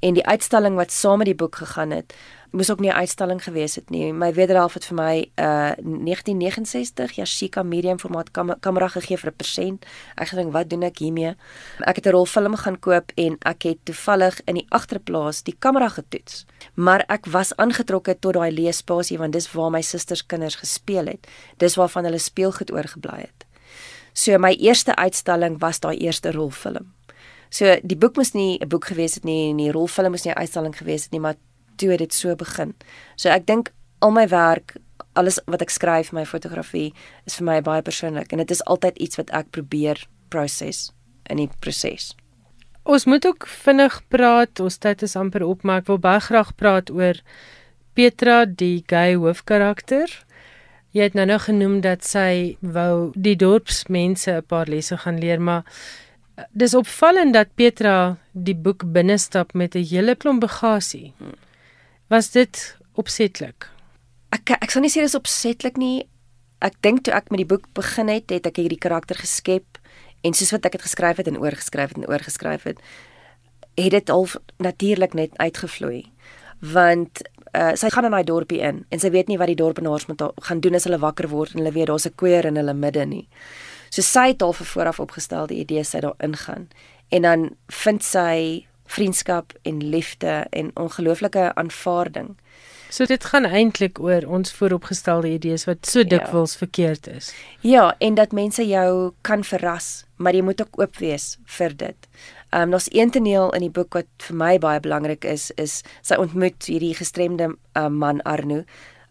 [0.00, 2.14] En die uitstalling wat saam met die boek gegaan het,
[2.50, 4.12] moes ook nie 'n uitstalling gewees het nie.
[4.12, 9.36] My wederhelf het vir my uh 1969 Yashica medium formaat kam kamera gegee vir 'n
[9.36, 9.86] persent.
[10.14, 11.36] Ek gedink, wat doen ek hiermee?
[11.78, 15.88] Ek het 'n rolfilm gaan koop en ek het toevallig in die agterplaas die kamera
[15.88, 16.46] getoets.
[16.74, 21.26] Maar ek was aangetrokke tot daai leespasie want dis waar my susters kinders gespeel het.
[21.56, 23.46] Dis waarvan hulle speelgoed oorgebly het.
[24.12, 26.92] So my eerste uitstalling was daai eerste rolfilm.
[27.50, 30.32] So die boek moes nie 'n boek gewees het nie en die rolfilm moes nie
[30.32, 31.36] 'n uitstalling gewees het nie, maar
[31.78, 32.74] toe het dit so begin.
[33.16, 33.72] So ek dink
[34.04, 34.76] al my werk,
[35.18, 36.92] alles wat ek skryf, my fotografie
[37.26, 40.90] is vir my baie persoonlik en dit is altyd iets wat ek probeer proses
[41.30, 42.12] in die proses.
[42.88, 44.60] Ons moet ook vinnig praat.
[44.64, 47.20] Ons tyd is amper op, maar ek wil baie graag praat oor
[47.98, 50.08] Petra, die gay hoofkarakter.
[50.96, 55.40] Jy het nou nou genoem dat sy wou die dorpsmense 'n paar lesse gaan leer,
[55.40, 55.64] maar
[56.36, 61.12] eh, dis opvallend dat Petra die boek binnestap met 'n hele klomp bagasie.
[62.08, 63.68] Was dit opsetlik?
[64.32, 66.06] Ek ek sal nie sê dis opsetlik nie.
[66.64, 69.76] Ek dink toe ek met die boek begin het, het ek hierdie karakter geskep
[70.24, 72.80] en soos wat ek dit geskryf het en oorgeskryf het en oorgeskryf het,
[73.78, 74.24] het dit al
[74.56, 76.08] natuurlik net uitgevloei.
[76.64, 80.08] Want uh, sy gaan in daai dorpie in en sy weet nie wat die dorpenaars
[80.08, 82.56] met haar gaan doen as hulle wakker word en hulle weet daar's 'n koeier in
[82.56, 83.28] hulle midde nie.
[83.90, 86.68] So sy het al vir vooraf opgestelde idees sy daar ingaan.
[87.12, 92.34] En dan vind sy vriendskap en liefde en ongelooflike aanvaarding.
[92.88, 96.04] So dit gaan eintlik oor ons vooropgestelde idees wat so Ja.
[96.04, 97.34] dikwels verkeerd is.
[97.60, 102.08] Ja, en dat mense jou kan verras, maar jy moet ook oop wees vir dit.
[102.50, 105.82] Ehm um, daar's een toneel in die boek wat vir my baie belangrik is, is
[106.02, 108.64] sy ontmoet hierdie gestremde uh, man Arno,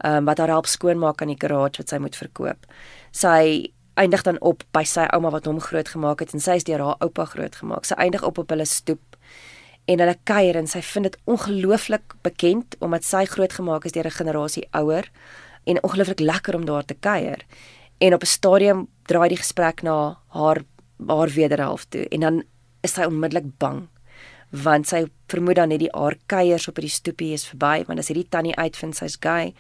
[0.03, 2.65] ehm um, wat haar help skoonmaak aan die garage wat sy moet verkoop.
[3.11, 6.79] Sy eindig dan op by sy ouma wat hom grootgemaak het en sy is deur
[6.79, 7.85] haar oupa grootgemaak.
[7.85, 9.06] Sy eindig op op hulle stoep
[9.87, 14.19] en hulle kuier en sy vind dit ongelooflik bekend omdat sy grootgemaak is deur 'n
[14.19, 15.09] generasie ouer
[15.65, 17.45] en ongelooflik lekker om daar te kuier.
[17.99, 20.63] En op 'n stadium draai die gesprek na haar
[21.07, 22.43] haar wederhelf toe en dan
[22.81, 23.87] is sy onmiddellik bang
[24.49, 28.07] want sy vermoed dan net die haar kuiers op hierdie stoepie is verby want as
[28.07, 29.53] hierdie tannie uitvind sy's gay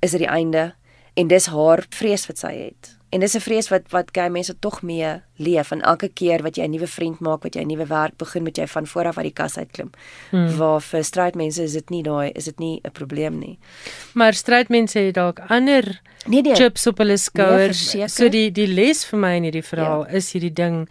[0.00, 0.74] is dit die einde
[1.14, 2.94] En dis haar vrees wat sy het.
[3.10, 6.56] En dis 'n vrees wat wat gay mense tog mee leef en elke keer wat
[6.56, 9.06] jy 'n nuwe vriend maak, wat jy 'n nuwe werk begin, moet jy van voor
[9.06, 9.90] af uit die kas uitklim.
[10.30, 10.56] Hmm.
[10.56, 13.58] Waar vir stryd mense is dit nie daai is dit nie 'n probleem nie.
[14.14, 17.94] Maar stryd mense het dalk ander nee, nee, chips op hulle skouers.
[17.94, 20.12] Nee, so die die les vir my in hierdie verhaal ja.
[20.14, 20.88] is hierdie ding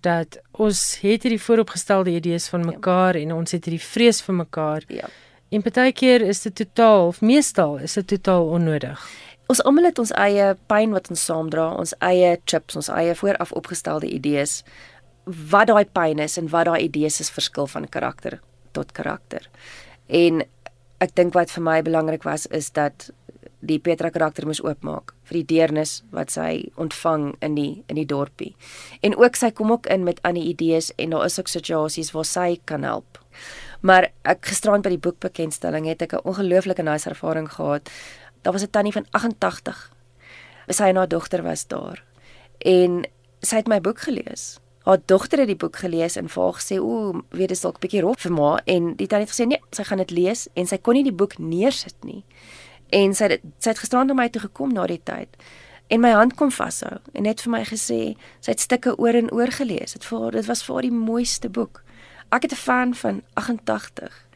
[0.00, 2.66] dat ons het hierdie vooropgestelde idees van ja.
[2.66, 3.22] mekaar ja.
[3.22, 4.82] en ons het hierdie vrees vir mekaar.
[4.88, 5.08] Ja.
[5.48, 9.08] En baie keer is dit totaal of meestal is dit totaal onnodig.
[9.48, 13.54] Ons almal het ons eie pyn wat ons saamdra, ons eie chips, ons eie vooraf
[13.56, 14.60] opgestelde idees.
[15.24, 18.42] Wat daai pyn is en wat daai idees is verskil van karakter
[18.76, 19.48] tot karakter.
[20.08, 20.42] En
[21.00, 23.08] ek dink wat vir my belangrik was is dat
[23.64, 28.06] die Petra karakter moes oopmaak vir die deernis wat sy ontvang in die in die
[28.06, 28.52] dorpie.
[29.02, 32.28] En ook sy kom ook in met ander idees en daar is ook situasies waar
[32.28, 33.18] sy kan help.
[33.80, 37.90] Maar ek gisterand by die boekbekenstelling het ek 'n ongelooflike nice ervaring gehad
[38.42, 39.92] daar was 'n tannie van 88.
[40.68, 42.04] Sy en haar dogter was daar.
[42.58, 43.06] En
[43.40, 44.58] sy het my boek gelees.
[44.82, 47.80] Haar dogter het die boek gelees en vir haar gesê, "Ooh, weet dis dalk 'n
[47.80, 50.66] bietjie rof vir ma." En die tannie het gesê, "Nee, sy gaan dit lees." En
[50.66, 52.24] sy kon nie die boek neersit nie.
[52.88, 55.28] En sy het sy het gisterand na my toe gekom na die tyd
[55.88, 58.00] en my hand kom vashou en net vir my gesê
[58.44, 59.92] sy het stukke oor en oor gelees.
[59.96, 61.82] Dit vir dit was vir haar die mooiste boek.
[62.32, 64.27] Ek het 'n fan van 88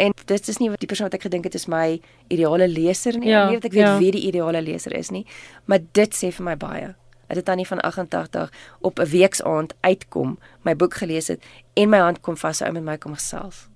[0.00, 2.00] En dit is nie die persoon wat ek gedink het is my
[2.32, 3.32] ideale leser nie.
[3.32, 3.98] Ja, nie dat ek weet ja.
[4.00, 5.26] wie die ideale leser is nie,
[5.68, 6.94] maar dit sê vir my baie.
[7.30, 11.98] Dat dit tannie van 88 op 'n weksaand uitkom, my boek gelees het en my
[11.98, 13.68] hand kom vas ou met my kom gesels.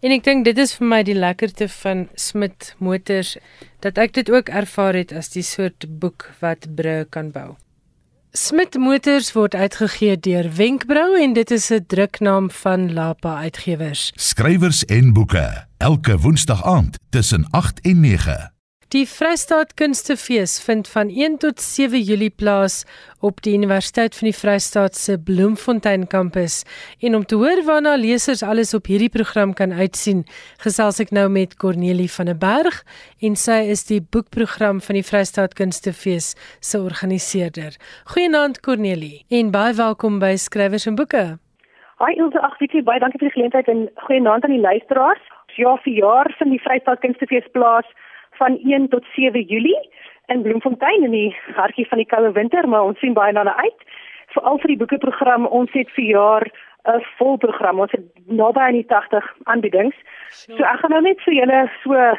[0.00, 3.36] En ek dink dit is vir my die lekkerte van Smit Motors
[3.80, 7.56] dat ek dit ook ervaar het as die soort boek wat bru kan bou.
[8.38, 14.12] Smit Motors word uitgegee deur Wenkbrau en dit is 'n druknaam van Lapa Uitgewers.
[14.14, 18.57] Skrywers en boeke elke woensdag aand tussen 8 en 9.
[18.88, 22.86] Die Vrystaat Kunstefees vind van 1 tot 7 Julie plaas
[23.20, 26.62] op die Universiteit van die Vrystaat se Bloemfontein kampus.
[27.04, 30.24] En om te hoor waarna lesers alles op hierdie program kan uitsien,
[30.64, 32.80] gesels ek nou met Cornelie van der Berg
[33.20, 36.32] en sy is die boekprogram van die Vrystaat Kunstefees
[36.64, 37.76] se organiseerder.
[38.16, 41.36] Goeienaand Cornelie en baie welkom by Skrywers en Boeke.
[42.00, 45.34] Hi Ilse, ag baie baie dankie vir die geleentheid en goeienaand aan die luisteraars.
[45.60, 47.84] Ja, vir jaar van die Vrystaat Kunstefees plaas
[48.38, 49.80] van 1 tot 7 Julie
[50.26, 53.86] in Bloemfontein in die hartjie van die koue winter, maar ons sien baie daarna uit.
[54.34, 56.46] Veral vir die boekeprogram, ons het vir jaar
[56.88, 57.80] 'n vol program.
[57.80, 59.96] Ons het naby aan die 80 aanbiedings.
[60.30, 62.18] So ek gaan nou net vir julle so 'n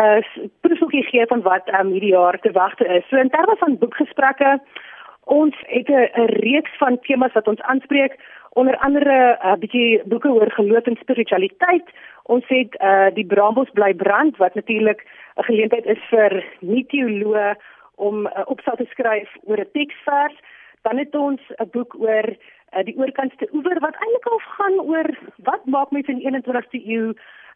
[0.00, 0.20] uh,
[0.60, 3.04] proefeltjie gee van wat um, hierdie jaar te wagte is.
[3.08, 4.60] So in terme van boekgesprekke,
[5.24, 8.18] ons het 'n reeks van temas wat ons aanspreek
[8.54, 11.88] onder andere 'n uh, bietjie boeke oor geloof en spiritualiteit.
[12.22, 17.54] Ons het uh die Brambos bly brand wat natuurlik 'n geleentheid is vir nie-teoloë
[17.94, 20.36] om 'n uh, opstel te skryf oor 'n teksvers.
[20.82, 25.08] Dan het ons 'n boek oor uh, die oorkantste oewer wat eintlik al gaan oor
[25.36, 27.14] wat maak mense in die 21ste eeu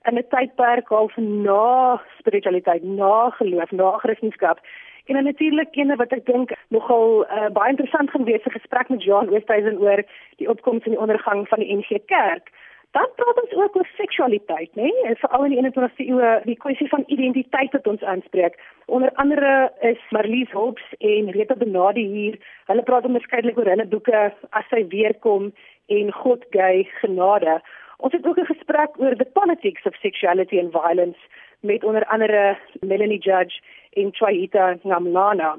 [0.08, 4.58] in 'n tydperk half na spiritualiteit, na geloof, na Christendom.
[5.06, 8.88] En dan natuurlik ene wat ek dink nogal uh, baie interessant gaan wees 'n gesprek
[8.88, 10.02] met Johan Oosthuizen oor
[10.36, 12.50] die opkoms en die ondergang van die NG Kerk.
[12.90, 14.82] Dan praat ons ook oor seksualiteit, né?
[14.82, 15.14] Nee?
[15.14, 18.58] Veral in die 21ste eeu, die kwessie van identiteit wat ons aanspreek.
[18.86, 22.38] Onder andere is Marlies Hobbs en Rita Benade hier.
[22.66, 25.52] Hulle praat onderskeidelik oor hulle boeke As sy weer kom
[25.86, 27.60] en God gay genade.
[27.96, 31.20] Ons het ook 'n gesprek oor the politics of sexuality and violence
[31.60, 33.60] met onder andere Melanie Judge
[33.96, 35.56] en Twaita Ngamlana.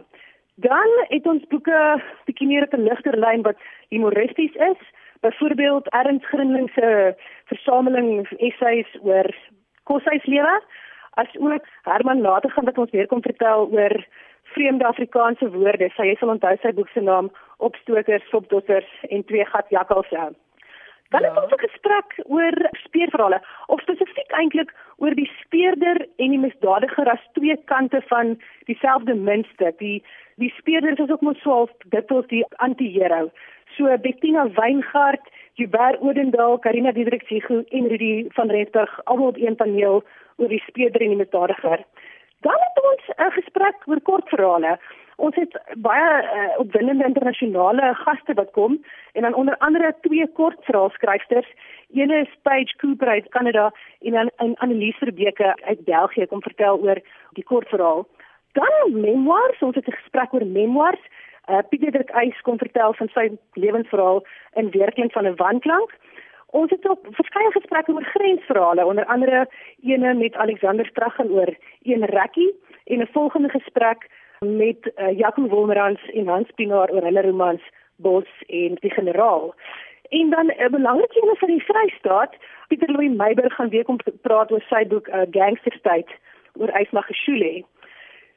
[0.56, 3.58] Dan het ons boeke bietjie meer op 'n ligter lyn wat
[3.90, 4.82] humoristies is.
[5.22, 9.36] Byvoorbeeld Ernst Grinling se versameling essays oor
[9.84, 10.62] koshuislewe,
[11.14, 14.06] asook Herman Lategan wat ons weer kom vertel oor
[14.44, 15.90] vreemde Afrikaanse woorde.
[15.96, 20.34] Sy sal onthou sy boek se naam Opstokers, Sopdotters en Twee gat jakkalse.
[21.10, 21.28] Dan ja.
[21.28, 27.10] het ons 'n gesprek oor speerverhale, of spesifiek eintlik oor die speerder en die misdadiger
[27.10, 29.78] as twee kante van dieselfde muntstuk.
[29.78, 30.04] Die
[30.36, 33.32] die speerder is ook mos swaalf dikwels die anti-hero.
[33.76, 40.04] So Bettina Weingart, Hubert Odendaal, Karina Diedriksiego en Rudy van Rensburg almal op een paneel
[40.36, 41.84] oor die speerder en die misdadiger.
[42.42, 44.80] Dan het ons 'n gesprek oor kortverhale.
[45.18, 48.78] Ons het baie uh, opwindende internasionale gaste wat kom
[49.18, 51.50] en dan onder andere twee kortverhaalskrywers.
[51.94, 56.80] Een is Paige Cooper uit Kanada en dan 'n Annelies Verbeke uit België kom vertel
[56.80, 57.00] oor
[57.34, 58.08] die kortverhaal.
[58.52, 61.04] Dan memoirs, ons het 'n gesprek oor memoirs.
[61.50, 65.90] Uh, Pieter Dirk Eis kom vertel van sy lewensverhaal in werklik van 'n wanklank.
[66.46, 69.50] Ons het ook verskeie gesprekke oor grensverhale, onder andere
[69.82, 76.10] een met Alexander Straggen oor een rekkie en 'n volgende gesprek met uh, Jaco Wolmerans
[76.14, 77.62] en Hans Pinaar oor hulle romans
[77.96, 79.56] Bos en die generaal.
[80.10, 82.36] En dan 'n belangrike een vir die Vrystaat,
[82.68, 86.12] Pieter Louw Meiberg gaan weer kom praat oor sy boek uh, Gangster State
[86.54, 87.66] oor Ysma Geshule.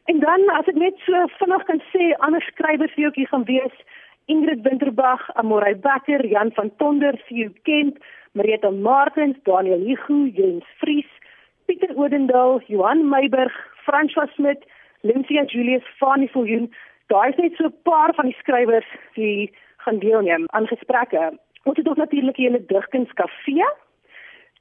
[0.04, 3.44] En dan as ek net so vinnig kan sê, ander skrywers wie ook hier gaan
[3.44, 3.76] wees,
[4.26, 7.98] Ingrid Winterbach, Amorey Becker, Jan van Tonder, Sue Kent,
[8.32, 11.10] Marieta Martins, Daniel Hugo, Jens Vries,
[11.66, 13.54] Pieter Odendaal, Johan Meiberg,
[13.86, 14.64] François Smit,
[15.02, 16.72] Lyncia Julius, Fanny Viljoen.
[17.06, 21.38] Daar is net so 'n paar van die skrywers wie gaan deelneem aan gesprekke.
[21.62, 23.66] Ons het ook natuurlik die hele digkunskafee.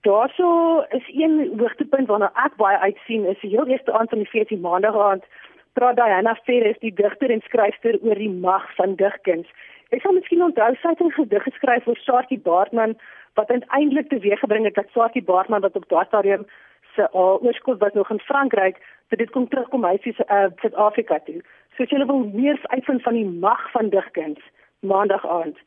[0.02, 4.28] Daarso is een hoogtepunt waarna ek baie uitsien is die heel eerste aand van die
[4.28, 5.24] fees die maandag aand
[5.74, 9.48] praat Diana Ferris die digter en skryfster oor die mag van digkuns.
[9.96, 12.96] Ek sal miskien onthou sy het 'n gedig geskryf oor Saartjie Baartman
[13.36, 16.46] wat eintlik teweeggebring het dat Saartjie Baartman wat op daardie stadium
[17.00, 18.78] se oorskot was nog in Frankryk,
[19.10, 21.42] dat dit kom terugkom hy sê uh, Suid-Afrika toe.
[21.76, 24.42] So as jy wil meer uitvind van die mag van digkuns
[24.92, 25.58] maandag aand.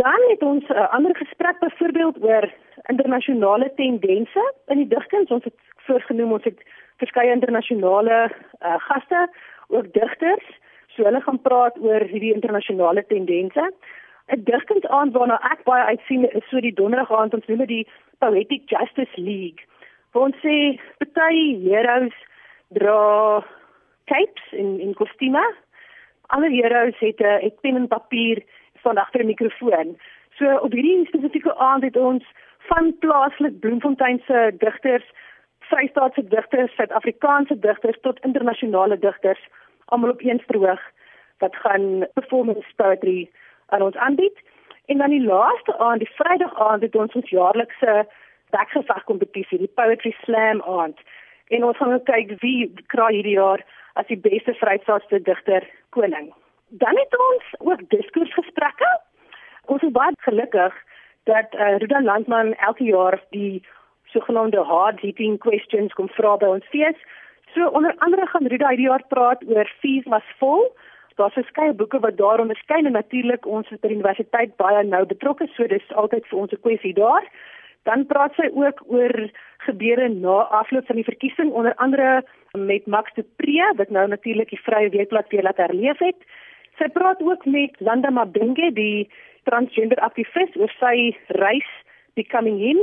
[0.00, 2.48] Dan het ons 'n uh, ander gesprek byvoorbeeld oor
[2.94, 5.30] internasionale tendense in die digkuns.
[5.30, 6.60] Ons het voorgenoem ons het
[6.96, 9.28] verskeie internasionale uh, gaste,
[9.68, 10.46] ook digters,
[10.86, 13.72] so hulle gaan praat oor hierdie internasionale tendense.
[14.32, 17.86] 'n Digkunsaand waarna ek baie uitsien is so die donderdag aand ons noem dit die
[18.18, 19.66] Poetic Justice League.
[20.14, 22.14] Ons sê party heroes
[22.76, 23.42] dra
[24.06, 25.56] capes in in kostuums.
[26.34, 28.42] Alle heroes het 'n het pen en papier
[28.84, 29.98] van agter 'n mikrofoon.
[30.38, 32.24] So op hierdie spesifieke aand het ons
[32.70, 35.04] van plaaslik Bloemfontein se digters
[35.68, 39.48] Vrystaatse digters, Suid-Afrikaanse digters tot internasionale digters
[39.84, 40.82] almal op een verhoog
[41.38, 43.30] wat gaan performance poetry
[43.66, 44.38] aan ons aanbied.
[44.86, 48.06] En dan die laaste aand, die Vrydag aand het ons ons jaarlikse
[48.54, 50.98] weggeveg kompetisie, die Poetry Slam aand.
[51.54, 53.62] En ons gaan kyk wie kry hierdie jaar
[54.00, 56.32] as die beste Vrystaatse digter koning.
[56.82, 58.90] Dan het ons ook diskursgesprekke.
[59.70, 60.74] Ons is baie gelukkig
[61.30, 63.62] dat uh, Rudolf Landman elke jaar die
[64.12, 66.98] sogenaamde hard hitting questions kom vra by ons fees.
[67.54, 70.66] So onder andere gaan Rida hierdie jaar praat oor Fees was vol.
[71.18, 75.04] Daar's verskeie boeke wat daar onderskyn en natuurlik ons is by die universiteit baie nou
[75.06, 77.22] betrokke, so dis altyd vir ons 'n kwessie daar.
[77.84, 79.14] Dan praat sy ook oor
[79.66, 84.50] gebeure na afloop van die verkiesing, onder andere met Max de Pre, wat nou natuurlik
[84.50, 86.20] die Vrye Weekblad weer laat herleef het.
[86.78, 89.08] Sy praat ook met Landa Mabenge, die
[89.44, 91.68] transgender aktivis oor sy reis
[92.14, 92.80] becoming him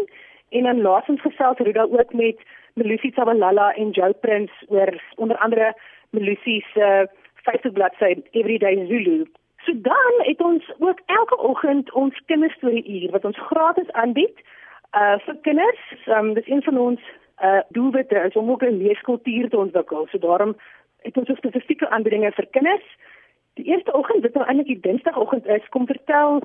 [0.52, 2.38] En dan laasens gesels Ruda ook met
[2.74, 5.76] Melusi Tsabalala en Joe Prince oor onder andere
[6.10, 9.26] Melusi se uh, Facebook bladsy Everyday Zulu.
[9.58, 14.40] So dan het ons ook elke oggend ons kinderstorie uur wat ons gratis aanbied
[14.96, 15.82] uh vir kinders.
[16.08, 17.02] Um, dit is een van ons
[17.42, 20.08] uh doelwitte is om ook 'n leeskultuur te ontwikkel.
[20.12, 20.56] So daarom
[21.02, 22.88] het ons spesifieke aanbiedinge vir kinders.
[23.54, 26.42] Die eerste oggend, dit nou eintlik die Dinsdagoggend is, kom vertel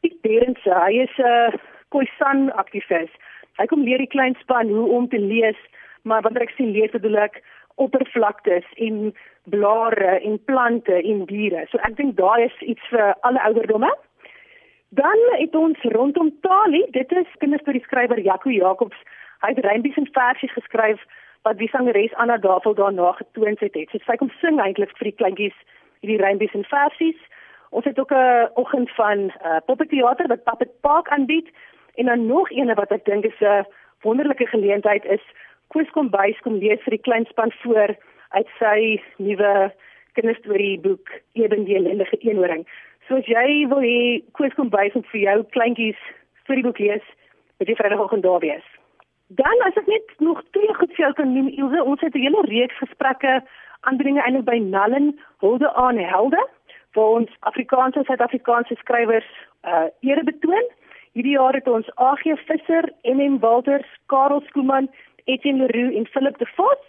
[0.00, 1.52] Piet Berends, hy is 'n uh,
[1.88, 3.10] Khoisan aktivis.
[3.58, 5.58] Hy kom leer die klein span hoe om te lees,
[6.02, 7.42] maar wanneer ek sien lees bedoel ek
[7.74, 11.66] oppervlaktes en blare en plante en diere.
[11.70, 13.90] So ek dink daai is iets vir alle ouderdomme.
[14.90, 18.96] Dan het ons rondom Tali, dit is kinderstorie skrywer Jaco Jacobs.
[19.40, 21.02] Hy het rymbies en versies geskryf
[21.42, 23.78] wat die sangeres Anna Davel daarna getoon het.
[23.90, 25.58] So sy kom sing eintlik vir die kleintjies
[26.00, 27.20] hierdie rymbies en versies.
[27.70, 31.48] Ons het ook 'n oggend van uh, poppeteater wat Puppet Park aanbied
[31.94, 33.66] En dan nog eene wat ek dink is 'n
[34.00, 35.24] wonderlike geleentheid is
[35.66, 37.96] Koos kom bys kom lees vir die klein span voor
[38.28, 39.72] uit sy nuwe
[40.12, 42.66] kinderstorieboek Eben die ellendige eenhoring.
[43.08, 45.98] So as jy wil hê Koos kom bys om vir jou kleintjies
[46.44, 47.02] storieboek lees,
[47.58, 48.66] moet jy Vrydagoggend daar wees.
[49.28, 52.24] Dan as ek net nog twee goed vir jou kan noem, Ilse, ons het 'n
[52.26, 53.42] hele reeks gesprekke
[53.86, 56.42] aandringe eintlik by Nallen Hulde aan Helde
[56.94, 59.30] waar ons Afrikaanse Suid-Afrikaanse skrywers
[59.64, 60.66] uh ere betoon.
[61.12, 64.90] Hierdie jaar het ons AG Visser, MM Walters, Karel Skooman,
[65.24, 66.82] Etienne Leroux en Philip de Vos.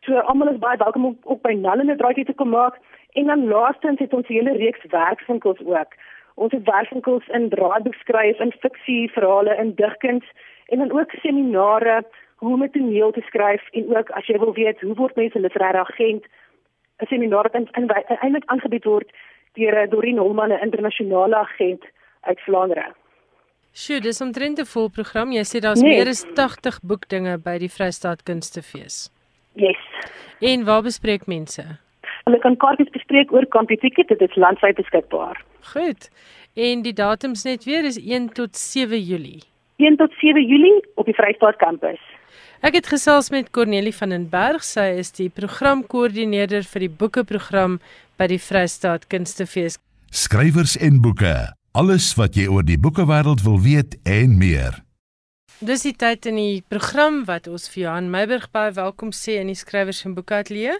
[0.00, 2.78] So almal is baie welkom om ook by Nalene draaitjie te kom maak
[3.12, 5.92] en dan laastens het ons 'n hele reeks werkswinkels ook.
[6.34, 10.24] Ons het werkswinkels in draaiboekskryf, in fiksie, verhale, in digkuns
[10.66, 12.04] en dan ook seminare
[12.36, 15.38] hoe om 'n toneel te skryf en ook as jy wil weet hoe word mense
[15.40, 16.24] literêre agent
[16.98, 17.54] 'n seminar wat
[18.20, 19.10] eintlik aangebied word
[19.52, 21.84] deur Dorien Holman 'n internasionale agent
[22.20, 22.94] uit Vlaandere.
[23.72, 25.32] Sjoe, dis omtrent 'n vol program.
[25.32, 25.96] Jy sê daar's nee.
[25.96, 29.10] meer as 80 boekdinge by die Vrystaat Kunstefees.
[29.54, 29.78] Yes.
[30.40, 31.87] En waar bespreek mense?
[32.28, 35.38] Hulle kan kaartjies bespreek oor Kampioenticket, dit is landwyd beskikbaar.
[35.70, 36.10] Goed.
[36.60, 39.40] En die datums net weer is 1 tot 7 Julie.
[39.80, 42.02] 1 tot 7 Julie op die Vrystaat kampus.
[42.60, 44.66] Ek het gesels met Cornelie van den Berg.
[44.66, 47.78] Sy is die programkoördineerder vir die boekeprogram
[48.20, 49.78] by die Vrystaat Kunstefees.
[50.12, 51.32] Skrywers en boeke.
[51.72, 54.82] Alles wat jy oor die boekewêreld wil weet en meer.
[55.58, 59.48] Dis die tyd in die program wat ons vir Johan Meiburg baie welkom sê in
[59.50, 60.76] die skrywers en boeke ateljee.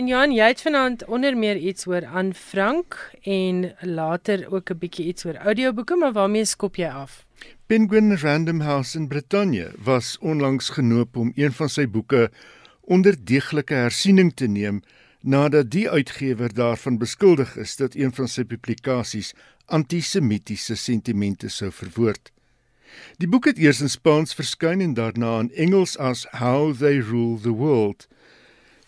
[0.00, 2.96] En Johan, jy het vanaand onder meer iets oor Anne Frank
[3.28, 7.26] en later ook 'n bietjie iets oor audioboeke, maar waarmee skop jy af?
[7.66, 12.30] Penguin Random House in Brittanje was onlangs genoop om een van sy boeke
[12.80, 14.82] onder deeglike hersiening te neem
[15.20, 19.34] nadat die uitgewer daarvan beskuldig is dat een van sy publikasies
[19.66, 22.33] antisemitiese sentimente sou verwoord.
[23.18, 27.40] Die boek het eers in Spaans verskyn en daarna in Engels as How They Rule
[27.40, 28.08] the World.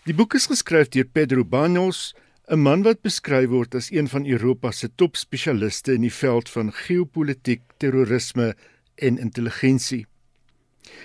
[0.03, 2.13] Die boek is geskryf deur Pedro Banos,
[2.47, 6.71] 'n man wat beskryf word as een van Europa se topspesialiste in die veld van
[6.71, 8.55] geopolitiek, terrorisme
[8.95, 10.05] en intelligensie.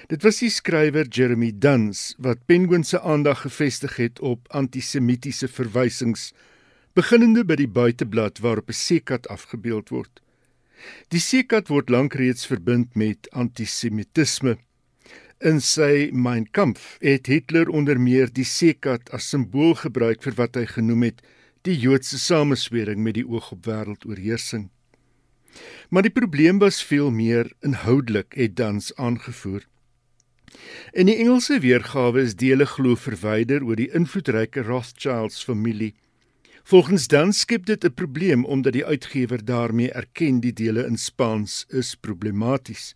[0.06, 6.32] Dit was die skrywer Jeremy Duns wat Penguin se aandag gefestig het op antisemitiese verwysings,
[6.94, 10.22] beginnende by die buiteblad waarop 'n seekat afgebeeld word.
[11.14, 14.56] Die seekat word lank reeds verbind met antisemitisme.
[15.42, 20.54] In sy Mein Kampf het Hitler onder meer die seekat as simbool gebruik vir wat
[20.58, 21.24] hy genoem het
[21.66, 24.68] die Joodse sameswering met die oog op wêreldoorheersing.
[25.90, 29.66] Maar die probleem was veel meer inhoudelik, het Dans aangevoer.
[30.92, 35.94] In die Engelse weergawe is dele glo verwyder oor die invloedryke Rothschilds familie.
[36.62, 41.64] Volgens Dan skep dit 'n probleem omdat die uitgewer daarmee erken die dele in Spaans
[41.68, 42.94] is problematies.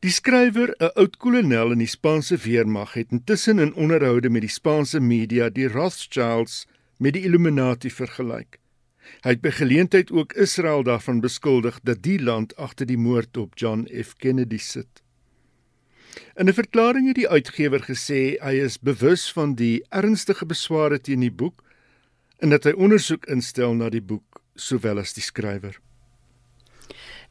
[0.00, 4.50] Die skrywer, 'n oud kolonel in die Spaanse weermag, het intussen in onderhoude met die
[4.50, 8.58] Spaanse media die Rothschilds met die Illuminati vergelyk.
[9.22, 13.58] Hy het by geleentheid ook Israel daarvan beskuldig dat die land agter die moord op
[13.58, 15.02] John F Kennedy sit.
[16.36, 21.20] In 'n verklaring het die uitgewer gesê hy is bewus van die ernstige besware teen
[21.20, 21.62] die boek
[22.42, 25.78] en dat hy ondersoek instel na die boek sowel as die skrywer.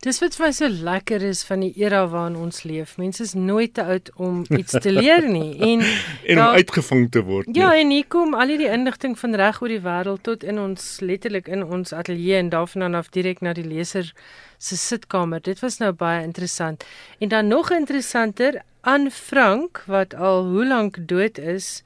[0.01, 2.95] Dis wat vir my so lekker is van die era waarin ons leef.
[2.97, 7.21] Mense is nooit te oud om iets te leer nie en en om uitgevang te
[7.27, 7.51] word.
[7.53, 7.83] Ja, nie.
[7.83, 11.51] en hier kom al hierdie inligting van reg oor die wêreld tot in ons letterlik
[11.51, 14.09] in ons ateljee en daarvan af direk na die leser
[14.57, 15.43] se sitkamer.
[15.45, 16.81] Dit was nou baie interessant.
[17.19, 21.83] En dan nog interessanter, aan Frank wat al hoe lank dood is,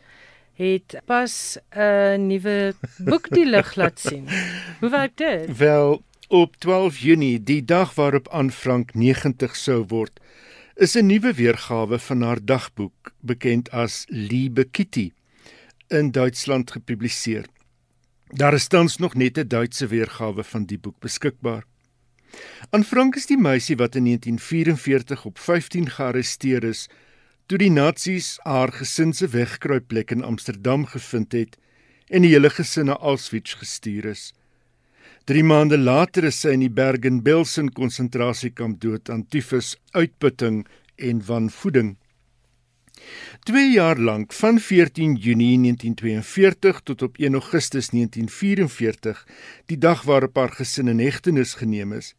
[0.55, 4.27] het pas 'n nuwe boek die lig laat sien.
[4.79, 5.57] Hoe werk dit?
[5.57, 10.19] Wel, op 12 Junie, die dag waarop Anne Frank 90 sou word,
[10.75, 15.11] is 'n nuwe weergawe van haar dagboek, bekend as Liebe Kitty,
[15.87, 17.45] in Duitsland gepubliseer.
[18.27, 21.63] Daar is tans nog net 'n Duitse weergawe van die boek beskikbaar.
[22.69, 26.89] Anne Frank is die meisie wat in 1944 op 15 gearresteer is
[27.45, 31.59] toe die nasies haar gesin se wegkruipplek in Amsterdam gevind het
[32.09, 34.31] en die hele gesin na Auschwitz gestuur is.
[35.29, 40.65] 3 maande later is sy in die Bergen-Belsen konsentrasiekamp dood aan tifus, uitputting
[40.97, 41.95] en wanvoeding.
[43.45, 49.25] 2 jaar lank, van 14 Junie 1942 tot op 1 Augustus 1944,
[49.65, 52.13] die dag waarop haar gesin in hegtenis geneem is,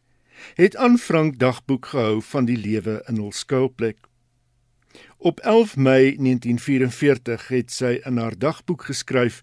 [0.55, 4.06] het Anne Frank dagboek gehou van die lewe in hul skuilplek.
[5.19, 9.41] Op 11 Mei 1944 het sy in haar dagboek geskryf: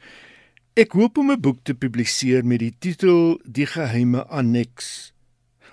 [0.78, 5.12] "Ek hoop om 'n boek te publiseer met die titel Die geheime anneks.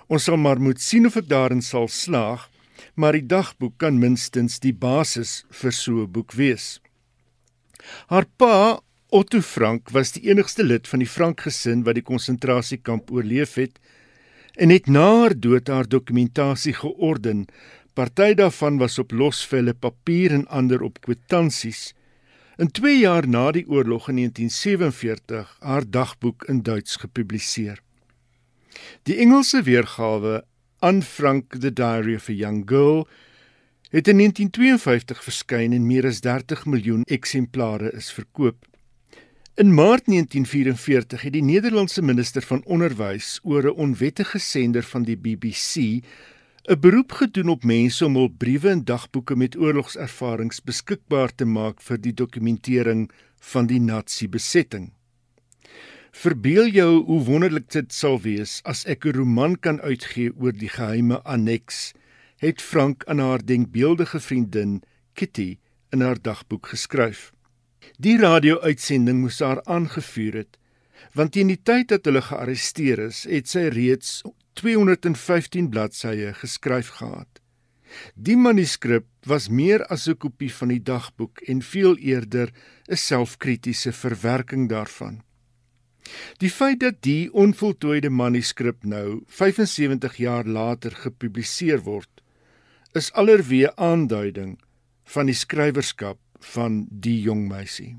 [0.06, 2.50] Ons sal maar moet sien of ek daarin sal slaag,
[2.94, 6.80] maar die dagboek kan minstens die basis vir so 'n boek wees."
[8.06, 13.10] Haar pa, Otto Frank, was die enigste lid van die Frank gesin wat die konsentrasiekamp
[13.10, 13.78] oorleef het
[14.56, 17.46] en het na haar dood haar dokumentasie georden
[17.92, 21.92] Party daarvan was op losvelle papier en ander op kwitansies.
[22.56, 27.82] In 2 jaar na die oorlog in 1947 haar dagboek in Duits gepubliseer.
[29.02, 30.44] Die Engelse weergawe
[30.78, 33.08] Anne Frank The Diary of a Young Girl
[33.92, 38.64] het in 1952 verskyn en meer as 30 miljoen eksemplare is verkoop.
[39.60, 45.16] In Maart 1944 het die Nederlandse minister van onderwys oor 'n onwettige sender van die
[45.16, 46.00] BBC
[46.70, 51.80] 'n beroep gedoen op mense om hul briewe en dagboeke met oorlogservarings beskikbaar te maak
[51.82, 53.08] vir die dokumentering
[53.52, 54.92] van die Nazi besetting.
[56.12, 60.68] Verbeel jou hoe wonderlik dit sal wees as ek 'n roman kan uitgee oor die
[60.68, 61.92] geheime anneks,
[62.38, 64.82] het Frank aan haar denkbeeldige vriendin
[65.14, 65.58] Kitty
[65.90, 67.32] in haar dagboek geskryf.
[67.98, 70.58] Die radio-uitsending moes haar aangevuur het,
[71.12, 77.40] want teen die tyd dat hulle gearresteer is, het sy reeds 215 bladsye geskryf gehad.
[78.14, 82.52] Die manuskrip was meer as 'n kopie van die dagboek en veel eerder
[82.88, 85.22] 'n selfkritiese verwerking daarvan.
[86.38, 92.22] Die feit dat die onvoltooide manuskrip nou 75 jaar later gepubliseer word,
[92.92, 94.58] is allerweë aanduiding
[95.04, 96.18] van die skrywerskap
[96.54, 97.96] van die jong meisie.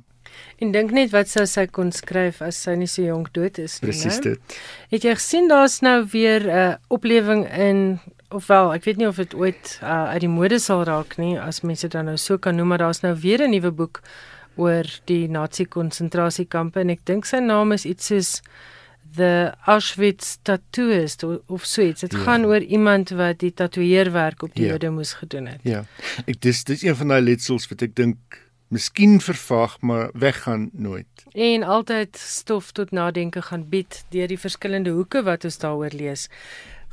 [0.58, 3.80] En dink net wat sou sy kon skryf as sy nie so jonk dood is
[3.82, 3.90] nie.
[3.90, 4.58] Presies dit.
[4.94, 8.00] Het jy gesien daar's nou weer 'n uh, oplewing in
[8.34, 11.62] ofwel, ek weet nie of dit ooit uh, uit die mode sal raak nie as
[11.62, 14.02] mense dit nou so kan noem, maar daar's nou weer 'n nuwe boek
[14.56, 18.42] oor die Nazi konsentrasiekampe en ek dink sy naam is iets soos
[19.16, 22.02] the Auschwitz tattooist of, of so iets.
[22.02, 22.20] Dit ja.
[22.26, 24.72] gaan oor iemand wat die tatoeëerwerk op die ja.
[24.74, 25.62] Jode moes gedoen het.
[25.68, 25.84] Ja.
[26.26, 28.40] Ek dis dis een van daai letsels wat ek dink
[28.74, 31.26] miskien vervaag maar weggaan nooit.
[31.32, 36.28] En altyd stof tot nadenke gaan bied deur die verskillende hoeke wat ons daaroor lees.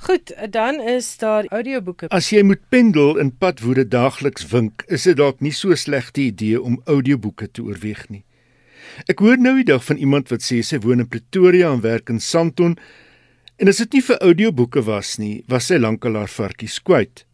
[0.00, 2.08] Goed, dan is daar audioboeke.
[2.08, 6.60] As jy moet pendel in padwoede daagliks wink, is dit dalk nie so slegte idee
[6.60, 8.24] om audioboeke te oorweeg nie.
[9.12, 12.08] Ek hoor nou die dag van iemand wat sê sy woon in Pretoria en werk
[12.12, 12.78] in Sandton
[13.60, 17.26] en as dit nie vir audioboeke was nie, was sy lankal haar varkies kwyt.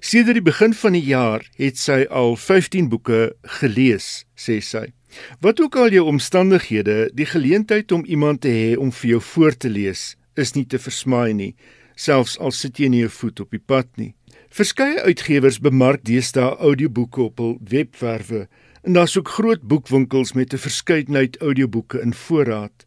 [0.00, 4.92] Sedert die begin van die jaar het sy al 15 boeke gelees, sê sy.
[5.40, 9.56] Wat ook al jou omstandighede, die geleentheid om iemand te hê om vir jou voor
[9.56, 11.54] te lees, is nie te versmaai nie,
[11.96, 14.12] selfs al sit jy nie jou voet op die pad nie.
[14.52, 18.46] Verskeie uitgewers bemark deesdae audioboeke op hul webwerwe
[18.86, 22.86] en daar's ook groot boekwinkels met 'n verskeidenheid audioboeke in voorraad.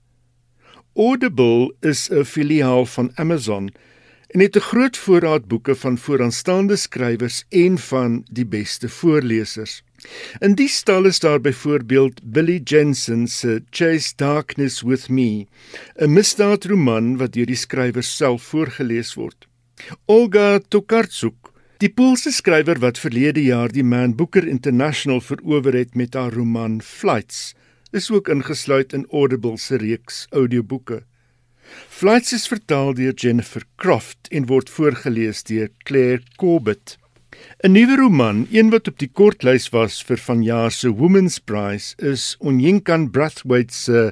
[0.95, 3.69] Audible is 'n filiaal van Amazon
[4.29, 9.83] en het 'n groot voorraad boeke van vooraanstaande skrywers en van die beste voorlesers.
[10.39, 15.47] In die stal is daar byvoorbeeld Billy Jensen se Chase Darkness with Me,
[15.95, 19.47] 'n misdaadroman wat deur die skrywer self voorgeles word.
[20.05, 26.13] Olga Tokarczuk, die Poolse skrywer wat verlede jaar die Man Booker International verower het met
[26.13, 27.55] haar roman Flights,
[27.91, 31.08] is ook ingesluit in Audible se reeks audioboeke.
[31.89, 36.97] Flights is vertaal deur Jennifer Croft en word voorgeles deur Claire Corbett.
[37.63, 42.35] 'n Nuwe roman, een wat op die kortlys was vir vanjaar se Women's Prize, is
[42.39, 44.11] Onyinkan Brathwaite se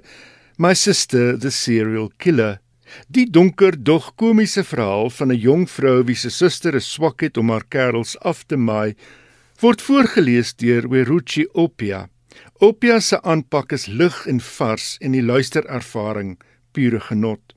[0.58, 2.60] My Sister the Serial Killer.
[3.08, 7.38] Die donker, dog komiese verhaal van 'n jong vrou wie se suster 'n swak het
[7.38, 8.96] om haar kerels af te maai,
[9.62, 12.10] word voorgeles deur Weruchi Opia.
[12.60, 16.38] Opia se aanpak is lig en vars en die luisterervaring
[16.78, 17.56] pure genot.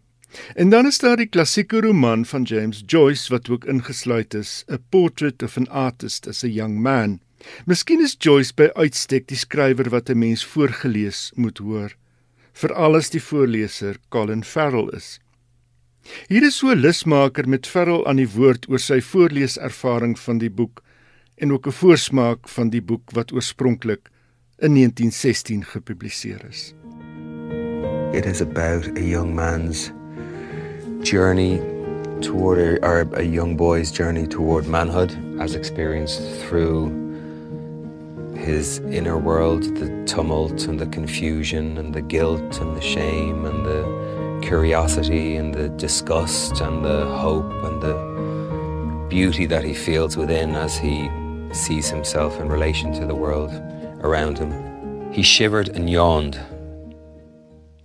[0.55, 4.79] En dan is daar die klassieke roman van James Joyce wat ook ingesluit is, A
[4.89, 7.19] Portrait of an Artist as a Young Man.
[7.67, 11.97] Miskien is Joyce by uitstek die skrywer wat 'n mens voorgeles moet hoor,
[12.53, 15.19] veral as die voorleser Colin Farrell is.
[16.29, 20.51] Hier is so 'n lusmaker met Farrell aan die woord oor sy voorleeservaring van die
[20.51, 20.83] boek
[21.37, 24.09] en ook 'n voorsmaak van die boek wat oorspronklik
[24.59, 26.75] in 1916 gepubliseer is.
[28.13, 29.93] It is about a young man's
[31.07, 31.59] journey
[32.21, 36.89] toward, a, or a young boy's journey toward manhood, as experienced through
[38.35, 43.65] his inner world, the tumult and the confusion and the guilt and the shame and
[43.65, 50.57] the curiosity and the disgust and the hope and the beauty that he feels within
[50.57, 51.09] as he
[51.53, 53.53] sees himself in relation to the world
[54.03, 55.13] around him.
[55.13, 56.41] He shivered and yawned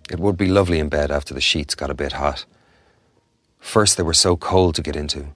[0.10, 2.46] it would be lovely in bed after the sheets got a bit hot.
[3.60, 5.28] First, they were so cold to get into.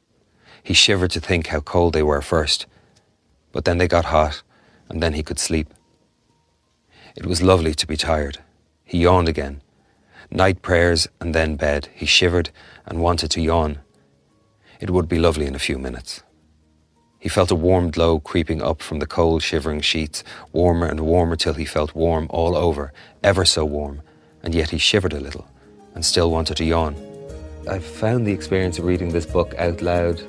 [0.62, 2.68] He shivered to think how cold they were first,
[3.52, 4.44] but then they got hot,
[4.88, 5.74] and then he could sleep.
[7.16, 8.38] It was lovely to be tired.
[8.86, 9.62] He yawned again.
[10.32, 11.90] Night prayers and then bed.
[11.94, 12.52] He shivered
[12.86, 13.80] and wanted to yawn.
[14.80, 16.22] It would be lovely in a few minutes.
[17.20, 21.36] He felt a warm glow creeping up from the cold, shivering sheets, warmer and warmer
[21.36, 22.94] till he felt warm all over,
[23.24, 24.02] ever so warm,
[24.44, 25.48] and yet he shivered a little
[25.96, 26.96] and still wanted to yawn.
[27.70, 30.22] I've found the experience of reading this book out loud,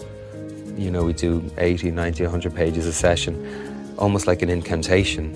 [0.76, 5.34] you know, we do 80, 90, 100 pages a session, almost like an incantation.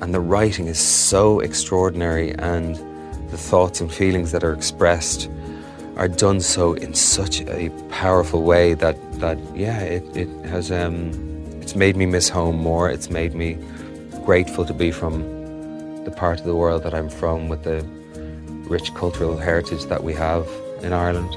[0.00, 2.76] And the writing is so extraordinary, and
[3.30, 5.30] the thoughts and feelings that are expressed
[5.96, 11.10] are done so in such a powerful way that, that yeah, it, it has um,
[11.60, 12.90] it's made me miss home more.
[12.90, 13.56] It's made me
[14.24, 15.22] grateful to be from
[16.04, 17.86] the part of the world that I'm from with the
[18.68, 20.48] rich cultural heritage that we have
[20.82, 21.34] in Ireland.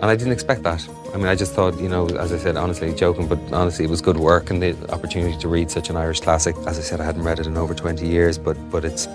[0.00, 0.86] And I didn't expect that.
[1.12, 3.90] I mean, I just thought, you know, as I said, honestly, joking, but honestly, it
[3.90, 6.56] was good work and the opportunity to read such an Irish classic.
[6.66, 9.06] As I said, I hadn't read it in over 20 years, but, but it's